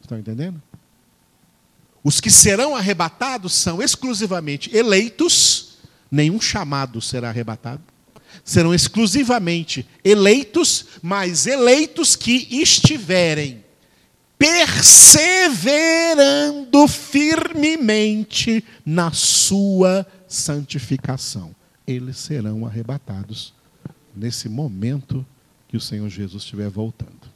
Estão 0.00 0.18
entendendo? 0.18 0.62
Os 2.02 2.22
que 2.22 2.30
serão 2.30 2.74
arrebatados 2.74 3.52
são 3.52 3.82
exclusivamente 3.82 4.74
eleitos, 4.74 5.76
nenhum 6.10 6.40
chamado 6.40 7.02
será 7.02 7.28
arrebatado. 7.28 7.82
Serão 8.42 8.72
exclusivamente 8.72 9.86
eleitos, 10.02 10.86
mas 11.02 11.46
eleitos 11.46 12.16
que 12.16 12.48
estiverem 12.50 13.62
perseverando 14.40 16.88
firmemente 16.88 18.64
na 18.86 19.12
sua 19.12 20.06
santificação. 20.26 21.54
Eles 21.86 22.16
serão 22.16 22.64
arrebatados 22.64 23.52
nesse 24.16 24.48
momento 24.48 25.26
que 25.68 25.76
o 25.76 25.80
Senhor 25.80 26.08
Jesus 26.08 26.42
estiver 26.42 26.70
voltando. 26.70 27.28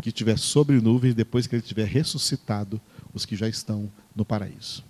Que 0.00 0.10
estiver 0.10 0.38
sobre 0.38 0.80
nuvens 0.80 1.14
depois 1.14 1.48
que 1.48 1.56
ele 1.56 1.62
estiver 1.62 1.88
ressuscitado 1.88 2.80
os 3.12 3.26
que 3.26 3.34
já 3.34 3.48
estão 3.48 3.90
no 4.14 4.24
paraíso. 4.24 4.84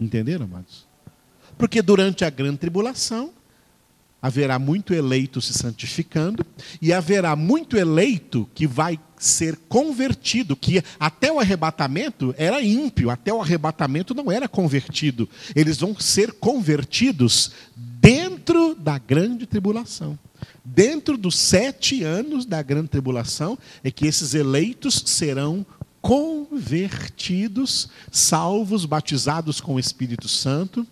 Entenderam, 0.00 0.46
amados? 0.46 0.86
Porque 1.58 1.82
durante 1.82 2.24
a 2.24 2.30
grande 2.30 2.56
tribulação, 2.56 3.34
haverá 4.22 4.58
muito 4.58 4.92
eleito 4.92 5.40
se 5.40 5.52
santificando 5.52 6.44
e 6.80 6.92
haverá 6.92 7.34
muito 7.34 7.76
eleito 7.76 8.48
que 8.54 8.66
vai 8.66 8.98
ser 9.16 9.56
convertido, 9.68 10.56
que 10.56 10.82
até 10.98 11.30
o 11.30 11.38
arrebatamento 11.38 12.34
era 12.38 12.62
ímpio, 12.62 13.10
até 13.10 13.32
o 13.32 13.40
arrebatamento 13.40 14.14
não 14.14 14.30
era 14.30 14.48
convertido. 14.48 15.28
Eles 15.54 15.78
vão 15.78 15.98
ser 15.98 16.32
convertidos 16.32 17.52
dentro 17.76 18.74
da 18.74 18.98
grande 18.98 19.46
tribulação. 19.46 20.18
Dentro 20.64 21.16
dos 21.18 21.38
sete 21.38 22.02
anos 22.02 22.46
da 22.46 22.62
grande 22.62 22.88
tribulação 22.88 23.58
é 23.84 23.90
que 23.90 24.06
esses 24.06 24.34
eleitos 24.34 25.02
serão 25.06 25.66
convertidos, 26.00 27.90
salvos, 28.10 28.86
batizados 28.86 29.60
com 29.60 29.74
o 29.74 29.80
Espírito 29.80 30.28
Santo 30.28 30.86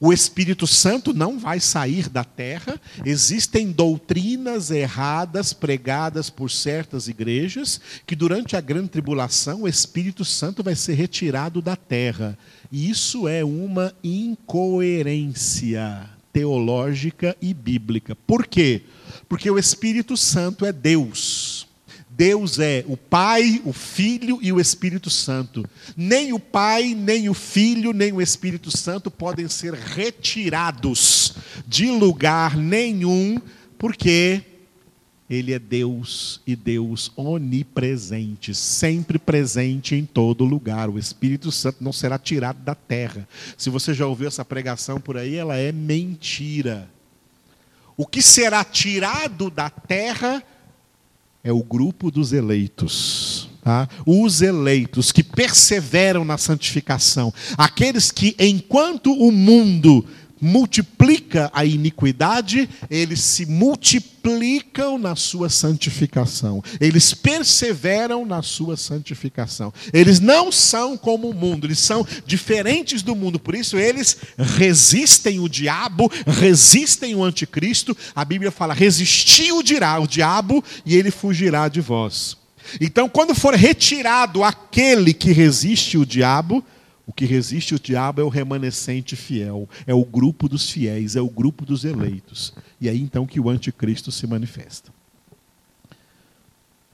o 0.00 0.14
Espírito 0.14 0.66
Santo 0.66 1.12
não 1.12 1.38
vai 1.38 1.60
sair 1.60 2.08
da 2.08 2.24
terra. 2.24 2.80
Existem 3.04 3.70
doutrinas 3.70 4.70
erradas 4.70 5.52
pregadas 5.52 6.30
por 6.30 6.50
certas 6.50 7.06
igrejas 7.06 7.78
que 8.06 8.16
durante 8.16 8.56
a 8.56 8.62
grande 8.62 8.88
tribulação 8.88 9.62
o 9.62 9.68
Espírito 9.68 10.24
Santo 10.24 10.62
vai 10.62 10.74
ser 10.74 10.94
retirado 10.94 11.60
da 11.60 11.76
terra. 11.76 12.38
E 12.72 12.88
isso 12.88 13.28
é 13.28 13.44
uma 13.44 13.92
incoerência 14.02 16.08
teológica 16.32 17.36
e 17.42 17.52
bíblica. 17.52 18.16
Por 18.26 18.46
quê? 18.46 18.82
Porque 19.28 19.50
o 19.50 19.58
Espírito 19.58 20.16
Santo 20.16 20.64
é 20.64 20.72
Deus. 20.72 21.39
Deus 22.20 22.58
é 22.58 22.84
o 22.86 22.98
Pai, 22.98 23.62
o 23.64 23.72
Filho 23.72 24.40
e 24.42 24.52
o 24.52 24.60
Espírito 24.60 25.08
Santo. 25.08 25.64
Nem 25.96 26.34
o 26.34 26.38
Pai, 26.38 26.94
nem 26.94 27.30
o 27.30 27.32
Filho, 27.32 27.94
nem 27.94 28.12
o 28.12 28.20
Espírito 28.20 28.70
Santo 28.70 29.10
podem 29.10 29.48
ser 29.48 29.72
retirados 29.72 31.32
de 31.66 31.90
lugar 31.90 32.58
nenhum, 32.58 33.40
porque 33.78 34.42
ele 35.30 35.54
é 35.54 35.58
Deus 35.58 36.42
e 36.46 36.54
Deus 36.54 37.10
onipresente, 37.16 38.54
sempre 38.54 39.18
presente 39.18 39.94
em 39.94 40.04
todo 40.04 40.44
lugar. 40.44 40.90
O 40.90 40.98
Espírito 40.98 41.50
Santo 41.50 41.82
não 41.82 41.90
será 41.90 42.18
tirado 42.18 42.58
da 42.58 42.74
terra. 42.74 43.26
Se 43.56 43.70
você 43.70 43.94
já 43.94 44.06
ouviu 44.06 44.28
essa 44.28 44.44
pregação 44.44 45.00
por 45.00 45.16
aí, 45.16 45.36
ela 45.36 45.56
é 45.56 45.72
mentira. 45.72 46.86
O 47.96 48.04
que 48.04 48.20
será 48.20 48.62
tirado 48.62 49.48
da 49.48 49.70
terra 49.70 50.44
é 51.42 51.52
o 51.52 51.62
grupo 51.62 52.10
dos 52.10 52.32
eleitos. 52.32 53.48
Tá? 53.62 53.88
Os 54.06 54.40
eleitos 54.40 55.12
que 55.12 55.22
perseveram 55.22 56.24
na 56.24 56.38
santificação, 56.38 57.32
aqueles 57.58 58.10
que, 58.10 58.34
enquanto 58.38 59.12
o 59.12 59.30
mundo 59.30 60.04
multiplica 60.40 61.50
a 61.52 61.64
iniquidade, 61.64 62.68
eles 62.88 63.20
se 63.20 63.44
multiplicam 63.46 64.98
na 64.98 65.14
sua 65.14 65.48
santificação. 65.48 66.62
Eles 66.80 67.12
perseveram 67.12 68.24
na 68.24 68.42
sua 68.42 68.76
santificação. 68.76 69.72
Eles 69.92 70.20
não 70.20 70.50
são 70.50 70.96
como 70.96 71.28
o 71.28 71.34
mundo, 71.34 71.66
eles 71.66 71.78
são 71.78 72.06
diferentes 72.26 73.02
do 73.02 73.14
mundo. 73.14 73.38
Por 73.38 73.54
isso 73.54 73.76
eles 73.76 74.16
resistem 74.38 75.40
o 75.40 75.48
diabo, 75.48 76.10
resistem 76.26 77.14
o 77.14 77.22
anticristo. 77.22 77.96
A 78.14 78.24
Bíblia 78.24 78.50
fala: 78.50 78.74
"Resistiu 78.74 79.58
o 79.58 80.06
diabo 80.06 80.64
e 80.86 80.96
ele 80.96 81.10
fugirá 81.10 81.68
de 81.68 81.80
vós". 81.80 82.40
Então, 82.80 83.08
quando 83.08 83.34
for 83.34 83.54
retirado 83.54 84.44
aquele 84.44 85.12
que 85.12 85.32
resiste 85.32 85.98
o 85.98 86.06
diabo, 86.06 86.64
o 87.06 87.12
que 87.12 87.24
resiste 87.24 87.74
o 87.74 87.80
diabo 87.80 88.20
é 88.20 88.24
o 88.24 88.28
remanescente 88.28 89.16
fiel, 89.16 89.68
é 89.86 89.94
o 89.94 90.04
grupo 90.04 90.48
dos 90.48 90.70
fiéis, 90.70 91.16
é 91.16 91.20
o 91.20 91.28
grupo 91.28 91.64
dos 91.64 91.84
eleitos. 91.84 92.54
E 92.80 92.88
é 92.88 92.90
aí 92.90 93.00
então 93.00 93.26
que 93.26 93.40
o 93.40 93.48
anticristo 93.48 94.12
se 94.12 94.26
manifesta. 94.26 94.92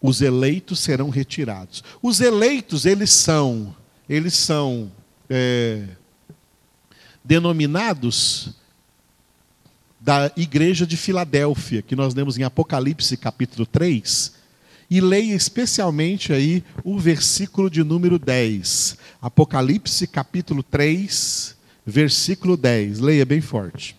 Os 0.01 0.21
eleitos 0.21 0.81
serão 0.81 1.11
retirados. 1.11 1.83
Os 2.03 2.21
eleitos, 2.21 2.87
eles 2.87 3.11
são, 3.11 3.75
eles 4.09 4.35
são 4.35 4.93
é, 5.29 5.89
denominados 7.25 8.55
da 10.01 10.31
igreja 10.37 10.87
de 10.87 10.97
Filadélfia, 10.97 11.83
que 11.83 11.97
nós 11.97 12.15
lemos 12.15 12.39
em 12.39 12.45
Apocalipse 12.45 13.17
capítulo 13.17 13.67
3, 13.67 14.36
e 14.91 15.01
leia 15.01 15.35
especialmente 15.35 16.33
aí 16.33 16.63
o 16.85 16.99
versículo 16.99 17.69
de 17.71 17.83
número 17.83 18.19
10. 18.19 18.97
Apocalipse 19.21 20.07
capítulo 20.07 20.63
3, 20.63 21.57
versículo 21.85 22.57
10. 22.57 23.01
Leia 23.01 23.25
bem 23.25 23.41
forte. 23.41 23.97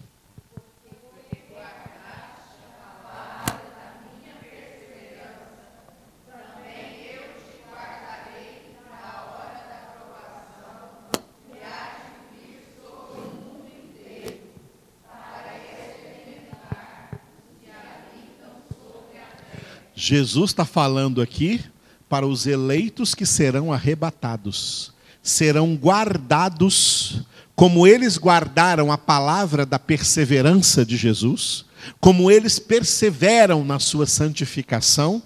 Jesus 20.00 20.52
está 20.52 20.64
falando 20.64 21.24
aqui 21.24 21.60
para 22.08 22.28
os 22.28 22.46
eleitos 22.46 23.16
que 23.16 23.26
serão 23.26 23.74
arrebatados, 23.74 24.94
serão 25.24 25.74
guardados, 25.74 27.24
como 27.56 27.88
eles 27.88 28.16
guardaram 28.16 28.92
a 28.92 28.98
palavra 28.98 29.66
da 29.66 29.80
perseverança 29.80 30.86
de 30.86 30.96
Jesus, 30.96 31.66
como 32.00 32.30
eles 32.30 32.60
perseveram 32.60 33.66
na 33.66 33.80
sua 33.80 34.06
santificação, 34.06 35.20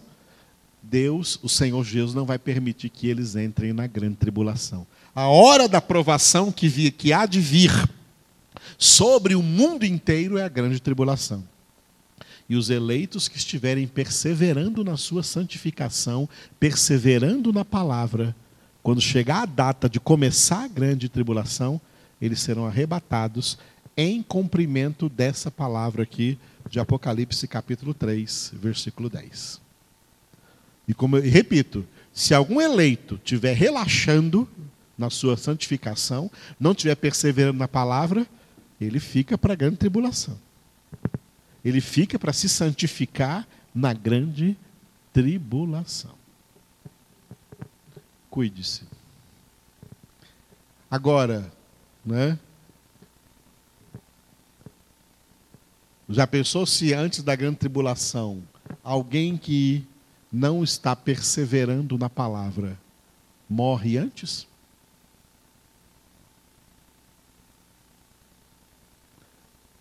Deus, 0.82 1.38
o 1.44 1.50
Senhor 1.50 1.84
Jesus, 1.84 2.16
não 2.16 2.26
vai 2.26 2.40
permitir 2.40 2.88
que 2.88 3.10
eles 3.10 3.36
entrem 3.36 3.74
na 3.74 3.88
grande 3.88 4.16
tribulação. 4.16 4.88
A 5.14 5.28
hora 5.28 5.68
da 5.68 5.82
provação 5.82 6.50
que, 6.50 6.70
vi, 6.70 6.92
que 6.92 7.12
há 7.12 7.26
de 7.26 7.42
vir 7.42 7.72
sobre 8.78 9.36
o 9.36 9.44
mundo 9.44 9.86
inteiro 9.86 10.38
é 10.38 10.44
a 10.46 10.50
grande 10.50 10.82
tribulação. 10.82 11.51
E 12.50 12.56
os 12.56 12.70
eleitos 12.70 13.28
que 13.28 13.38
estiverem 13.38 13.88
perseverando 13.88 14.84
na 14.84 14.98
sua 14.98 15.24
santificação, 15.24 16.28
perseverando 16.60 17.54
na 17.54 17.64
palavra, 17.64 18.36
quando 18.84 19.00
chegar 19.00 19.44
a 19.44 19.46
data 19.46 19.90
de 19.90 20.00
começar 20.00 20.64
a 20.64 20.68
grande 20.68 21.08
tribulação, 21.08 21.80
eles 22.22 22.42
serão 22.42 22.66
arrebatados 22.66 23.58
em 23.96 24.22
cumprimento 24.22 25.10
dessa 25.10 25.52
palavra 25.52 26.04
aqui 26.04 26.38
de 26.70 26.80
Apocalipse 26.80 27.48
capítulo 27.48 27.94
3, 27.94 28.54
versículo 28.56 29.10
10. 29.10 29.62
E 30.88 30.94
como 30.94 31.18
eu 31.18 31.22
repito, 31.22 31.86
se 32.14 32.34
algum 32.34 32.60
eleito 32.60 33.16
estiver 33.16 33.56
relaxando 33.56 34.48
na 34.98 35.10
sua 35.10 35.38
santificação, 35.38 36.30
não 36.60 36.72
estiver 36.72 36.96
perseverando 36.96 37.60
na 37.60 37.68
palavra, 37.68 38.26
ele 38.80 39.00
fica 39.00 39.38
para 39.38 39.54
a 39.54 39.56
grande 39.56 39.78
tribulação. 39.78 40.38
Ele 41.64 41.82
fica 41.82 42.18
para 42.18 42.34
se 42.34 42.50
santificar 42.50 43.48
na 43.74 43.94
grande 43.94 44.58
tribulação. 45.14 46.16
Cuide-se. 48.30 48.84
Agora, 50.90 51.52
né? 52.06 52.38
Já 56.10 56.28
pensou 56.28 56.66
se 56.66 56.94
antes 56.94 57.24
da 57.24 57.36
grande 57.36 57.58
tribulação, 57.58 58.44
alguém 58.84 59.38
que 59.38 59.88
não 60.32 60.64
está 60.64 60.96
perseverando 60.96 61.98
na 61.98 62.10
palavra, 62.10 62.78
morre 63.50 63.98
antes? 63.98 64.48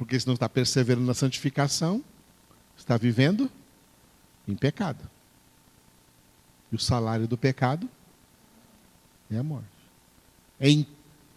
Porque 0.00 0.18
se 0.18 0.26
não 0.26 0.32
está 0.32 0.48
perseverando 0.48 1.06
na 1.06 1.12
santificação, 1.12 2.02
está 2.74 2.96
vivendo 2.96 3.50
em 4.48 4.56
pecado. 4.56 5.06
E 6.72 6.74
o 6.74 6.78
salário 6.78 7.28
do 7.28 7.36
pecado 7.36 7.86
é 9.30 9.36
a 9.36 9.42
morte. 9.42 9.68
Em 10.58 10.86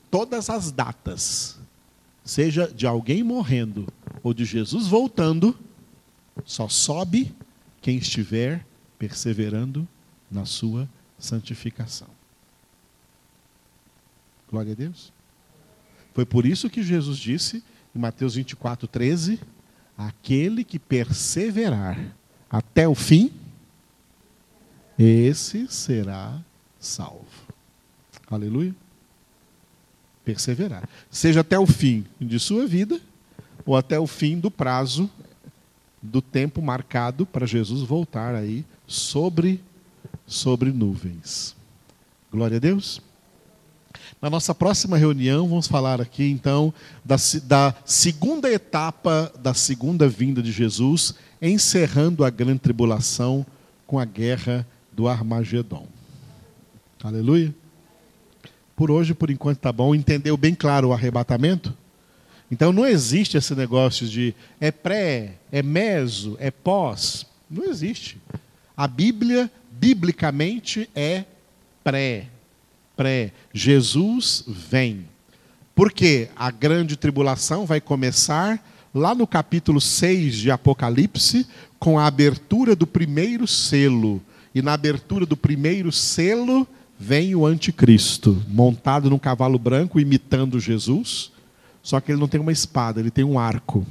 todas 0.10 0.50
as 0.50 0.72
datas, 0.72 1.60
seja 2.24 2.66
de 2.66 2.88
alguém 2.88 3.22
morrendo 3.22 3.86
ou 4.24 4.34
de 4.34 4.46
Jesus 4.46 4.88
voltando, 4.88 5.60
só 6.46 6.70
sobe 6.70 7.36
quem 7.82 7.98
estiver 7.98 8.66
perseverando 8.98 9.86
na 10.32 10.46
sua 10.46 10.88
santificação. 11.20 12.08
Glória 14.50 14.72
a 14.72 14.76
Deus. 14.76 15.12
Foi 16.14 16.26
por 16.26 16.46
isso 16.46 16.70
que 16.70 16.82
Jesus 16.82 17.18
disse 17.18 17.62
em 17.96 18.00
Mateus 18.00 18.36
24, 18.36 18.88
13: 18.88 19.40
Aquele 19.98 20.64
que 20.64 20.80
perseverar 20.80 22.00
até 22.50 22.88
o 22.88 22.96
fim, 22.96 23.32
esse 24.98 25.68
será 25.68 26.40
salvo. 26.80 27.26
Aleluia. 28.30 28.76
Perseverar. 30.24 30.88
Seja 31.10 31.42
até 31.42 31.60
o 31.60 31.66
fim 31.66 32.06
de 32.20 32.40
sua 32.40 32.66
vida, 32.66 33.00
ou 33.66 33.76
até 33.76 34.00
o 34.00 34.08
fim 34.08 34.40
do 34.40 34.50
prazo 34.52 35.10
do 36.02 36.22
tempo 36.22 36.62
marcado 36.62 37.26
para 37.26 37.46
Jesus 37.46 37.82
voltar 37.82 38.36
aí 38.36 38.66
sobre 38.86 39.62
sobre 40.26 40.72
nuvens. 40.72 41.56
Glória 42.32 42.58
a 42.58 42.60
Deus. 42.60 43.02
Na 44.22 44.30
nossa 44.30 44.56
próxima 44.56 44.98
reunião, 44.98 45.48
vamos 45.48 45.68
falar 45.68 46.02
aqui 46.02 46.30
então 46.30 46.74
da, 47.04 47.16
da, 47.44 47.76
segunda 47.86 48.52
etapa 48.52 49.32
da 49.40 49.54
segunda 49.54 50.08
vinda 50.08 50.42
de 50.42 50.52
Jesus, 50.52 51.16
encerrando 51.42 52.24
a 52.24 52.30
grande 52.30 52.60
tribulação 52.60 53.46
com 53.86 54.00
a 54.00 54.06
guerra 54.06 54.66
do 54.92 55.08
Armagedon. 55.08 55.88
Aleluia. 57.04 57.54
Por 58.76 58.90
hoje, 58.90 59.14
por 59.14 59.30
enquanto, 59.30 59.58
está 59.58 59.72
bom. 59.72 59.94
Entendeu 59.94 60.36
bem 60.38 60.56
claro 60.56 60.90
o 60.90 60.94
arrebatamento? 60.94 61.74
Então 62.50 62.72
não 62.72 62.86
existe 62.86 63.36
esse 63.36 63.56
negócio 63.56 64.08
de 64.08 64.34
é 64.60 64.72
pré, 64.72 65.36
é 65.52 65.62
meso, 65.62 66.38
é 66.40 66.52
pós. 66.52 67.26
Não 67.50 67.66
existe. 67.66 68.18
A 68.76 68.88
Bíblia, 68.88 69.52
biblicamente, 69.72 70.90
é 70.96 71.26
pré. 71.84 72.28
Pré. 72.96 73.32
Jesus 73.54 74.44
vem. 74.48 75.06
Porque 75.76 76.30
a 76.36 76.52
grande 76.52 76.96
tribulação 76.96 77.66
vai 77.66 77.82
começar 77.82 78.64
lá 78.94 79.16
no 79.16 79.26
capítulo 79.26 79.82
6 79.82 80.36
de 80.36 80.52
Apocalipse, 80.52 81.48
com 81.80 81.98
a 81.98 82.06
abertura 82.06 82.76
do 82.76 82.86
primeiro 82.86 83.48
selo. 83.48 84.22
E 84.54 84.62
na 84.62 84.74
abertura 84.74 85.26
do 85.26 85.36
primeiro 85.36 85.92
selo 85.92 86.68
vem 87.00 87.36
o 87.36 87.46
anticristo, 87.46 88.42
montado 88.48 89.10
num 89.10 89.18
cavalo 89.18 89.58
branco, 89.58 90.00
imitando 90.00 90.60
Jesus. 90.60 91.32
Só 91.82 92.00
que 92.00 92.12
ele 92.12 92.20
não 92.20 92.28
tem 92.28 92.40
uma 92.40 92.52
espada, 92.52 93.00
ele 93.00 93.10
tem 93.10 93.26
um 93.26 93.40
arco. 93.40 93.86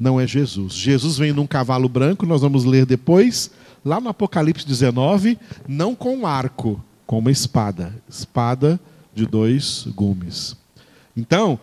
Não 0.00 0.18
é 0.18 0.26
Jesus. 0.26 0.72
Jesus 0.72 1.18
vem 1.18 1.32
num 1.32 1.46
cavalo 1.46 1.88
branco, 1.88 2.26
nós 2.26 2.40
vamos 2.40 2.64
ler 2.64 2.86
depois, 2.86 3.50
lá 3.84 4.00
no 4.00 4.08
Apocalipse 4.08 4.66
19, 4.66 5.38
não 5.68 5.94
com 5.94 6.16
um 6.16 6.26
arco, 6.26 6.82
com 7.06 7.18
uma 7.18 7.30
espada. 7.30 7.94
Espada 8.08 8.80
de 9.14 9.26
dois 9.26 9.86
gumes. 9.94 10.56
Então, 11.16 11.58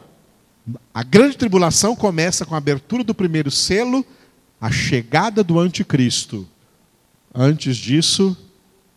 a 0.93 1.03
grande 1.03 1.37
tribulação 1.37 1.95
começa 1.95 2.45
com 2.45 2.55
a 2.55 2.59
abertura 2.59 3.03
do 3.03 3.15
primeiro 3.15 3.49
selo, 3.49 4.05
a 4.59 4.71
chegada 4.71 5.43
do 5.43 5.59
anticristo. 5.59 6.47
Antes 7.33 7.77
disso, 7.77 8.37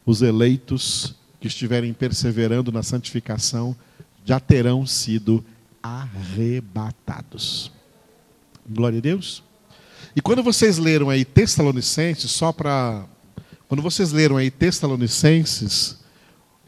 os 0.04 0.22
eleitos 0.22 1.14
que 1.40 1.46
estiverem 1.46 1.92
perseverando 1.92 2.70
na 2.70 2.82
santificação 2.82 3.74
já 4.24 4.38
terão 4.38 4.86
sido 4.86 5.44
arrebatados. 5.82 7.72
Glória 8.68 8.98
a 8.98 9.02
Deus. 9.02 9.42
E 10.14 10.20
quando 10.20 10.42
vocês 10.42 10.78
leram 10.78 11.08
aí 11.08 11.24
Tessalonicenses, 11.24 12.30
só 12.30 12.52
para. 12.52 13.04
Quando 13.66 13.82
vocês 13.82 14.12
leram 14.12 14.36
aí 14.36 14.50
Tessalonicenses, 14.50 16.01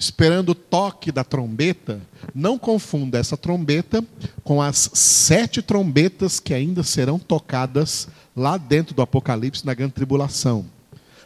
esperando 0.05 0.51
o 0.51 0.55
toque 0.55 1.11
da 1.11 1.25
trombeta, 1.25 2.01
não 2.35 2.59
confunda 2.59 3.19
essa 3.19 3.37
trombeta 3.37 4.05
com 4.43 4.61
as 4.61 4.91
sete 4.93 5.63
trombetas 5.63 6.39
que 6.39 6.53
ainda 6.53 6.83
serão 6.83 7.19
tocadas 7.19 8.09
lá 8.37 8.59
dentro 8.59 8.95
do 8.95 9.01
Apocalipse 9.01 9.65
na 9.65 9.73
grande 9.73 9.95
tribulação. 9.95 10.67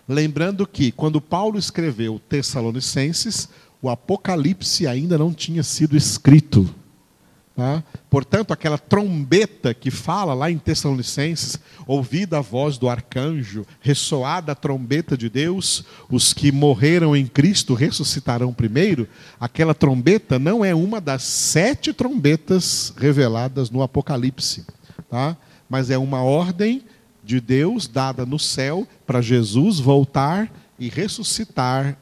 Lembrando 0.08 0.66
que 0.66 0.92
quando 0.92 1.20
Paulo 1.20 1.58
escreveu 1.58 2.20
Tessalonicenses, 2.28 3.48
o 3.82 3.88
Apocalipse 3.88 4.86
ainda 4.86 5.18
não 5.18 5.32
tinha 5.32 5.62
sido 5.62 5.96
escrito. 5.96 6.72
Tá? 7.58 7.82
Portanto, 8.08 8.52
aquela 8.52 8.78
trombeta 8.78 9.74
que 9.74 9.90
fala 9.90 10.32
lá 10.32 10.48
em 10.48 10.58
Tessalonicenses, 10.58 11.58
ouvida 11.88 12.38
a 12.38 12.40
voz 12.40 12.78
do 12.78 12.88
arcanjo, 12.88 13.66
ressoada 13.80 14.52
a 14.52 14.54
trombeta 14.54 15.16
de 15.16 15.28
Deus, 15.28 15.84
os 16.08 16.32
que 16.32 16.52
morreram 16.52 17.16
em 17.16 17.26
Cristo 17.26 17.74
ressuscitarão 17.74 18.54
primeiro, 18.54 19.08
aquela 19.40 19.74
trombeta 19.74 20.38
não 20.38 20.64
é 20.64 20.72
uma 20.72 21.00
das 21.00 21.24
sete 21.24 21.92
trombetas 21.92 22.94
reveladas 22.96 23.70
no 23.70 23.82
Apocalipse, 23.82 24.64
tá? 25.10 25.36
mas 25.68 25.90
é 25.90 25.98
uma 25.98 26.22
ordem 26.22 26.84
de 27.24 27.40
Deus 27.40 27.88
dada 27.88 28.24
no 28.24 28.38
céu 28.38 28.86
para 29.04 29.20
Jesus 29.20 29.80
voltar 29.80 30.48
e 30.78 30.88
ressuscitar 30.88 31.98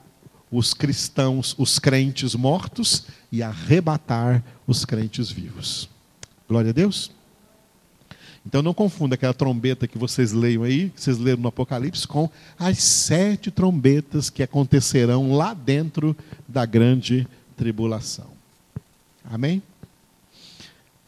os 0.53 0.75
cristãos, 0.75 1.55
os 1.57 1.79
crentes 1.79 2.35
mortos 2.35 3.07
e 3.37 3.43
arrebatar 3.43 4.43
os 4.66 4.84
crentes 4.87 5.30
vivos. 5.30 5.89
Glória 6.49 6.70
a 6.70 6.72
Deus. 6.72 7.11
Então 8.47 8.62
não 8.62 8.72
confunda 8.72 9.14
aquela 9.14 9.34
trombeta 9.34 9.87
que 9.87 9.99
vocês 9.99 10.32
leiam 10.32 10.62
aí, 10.62 10.89
que 10.91 11.03
vocês 11.03 11.18
leram 11.18 11.43
no 11.43 11.49
Apocalipse, 11.49 12.07
com 12.07 12.30
as 12.59 12.78
sete 12.78 13.51
trombetas 13.51 14.30
que 14.30 14.43
acontecerão 14.43 15.34
lá 15.34 15.53
dentro 15.53 16.16
da 16.49 16.64
grande 16.64 17.26
tribulação. 17.57 18.28
Amém? 19.24 19.62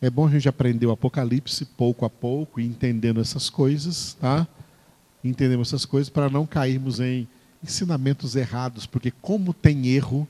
É 0.02 0.10
bom 0.10 0.26
a 0.26 0.30
gente 0.30 0.48
aprender 0.48 0.86
o 0.86 0.90
Apocalipse 0.90 1.64
pouco 1.64 2.04
a 2.04 2.10
pouco, 2.10 2.60
entendendo 2.60 3.20
essas 3.20 3.48
coisas, 3.48 4.14
tá? 4.20 4.46
Entendemos 5.24 5.68
essas 5.68 5.86
coisas 5.86 6.10
para 6.10 6.28
não 6.28 6.44
cairmos 6.44 7.00
em 7.00 7.26
ensinamentos 7.62 8.36
errados, 8.36 8.84
porque 8.84 9.12
como 9.22 9.54
tem 9.54 9.88
erro, 9.88 10.28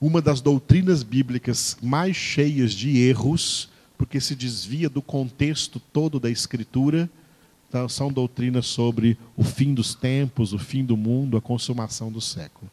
uma 0.00 0.22
das 0.22 0.40
doutrinas 0.40 1.02
bíblicas 1.02 1.76
mais 1.82 2.16
cheias 2.16 2.72
de 2.72 2.98
erros, 2.98 3.68
porque 3.98 4.20
se 4.20 4.34
desvia 4.34 4.88
do 4.88 5.02
contexto 5.02 5.78
todo 5.92 6.18
da 6.18 6.30
Escritura, 6.30 7.10
então, 7.68 7.88
são 7.88 8.12
doutrinas 8.12 8.66
sobre 8.66 9.16
o 9.36 9.44
fim 9.44 9.72
dos 9.72 9.94
tempos, 9.94 10.52
o 10.52 10.58
fim 10.58 10.84
do 10.84 10.96
mundo, 10.96 11.36
a 11.36 11.40
consumação 11.40 12.10
do 12.10 12.20
século. 12.20 12.68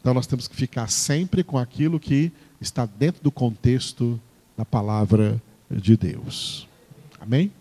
Então 0.00 0.14
nós 0.14 0.28
temos 0.28 0.46
que 0.46 0.54
ficar 0.54 0.88
sempre 0.88 1.42
com 1.42 1.58
aquilo 1.58 1.98
que 1.98 2.32
está 2.60 2.86
dentro 2.86 3.22
do 3.22 3.32
contexto 3.32 4.20
da 4.56 4.64
palavra 4.64 5.40
de 5.70 5.96
Deus. 5.96 6.68
Amém? 7.20 7.52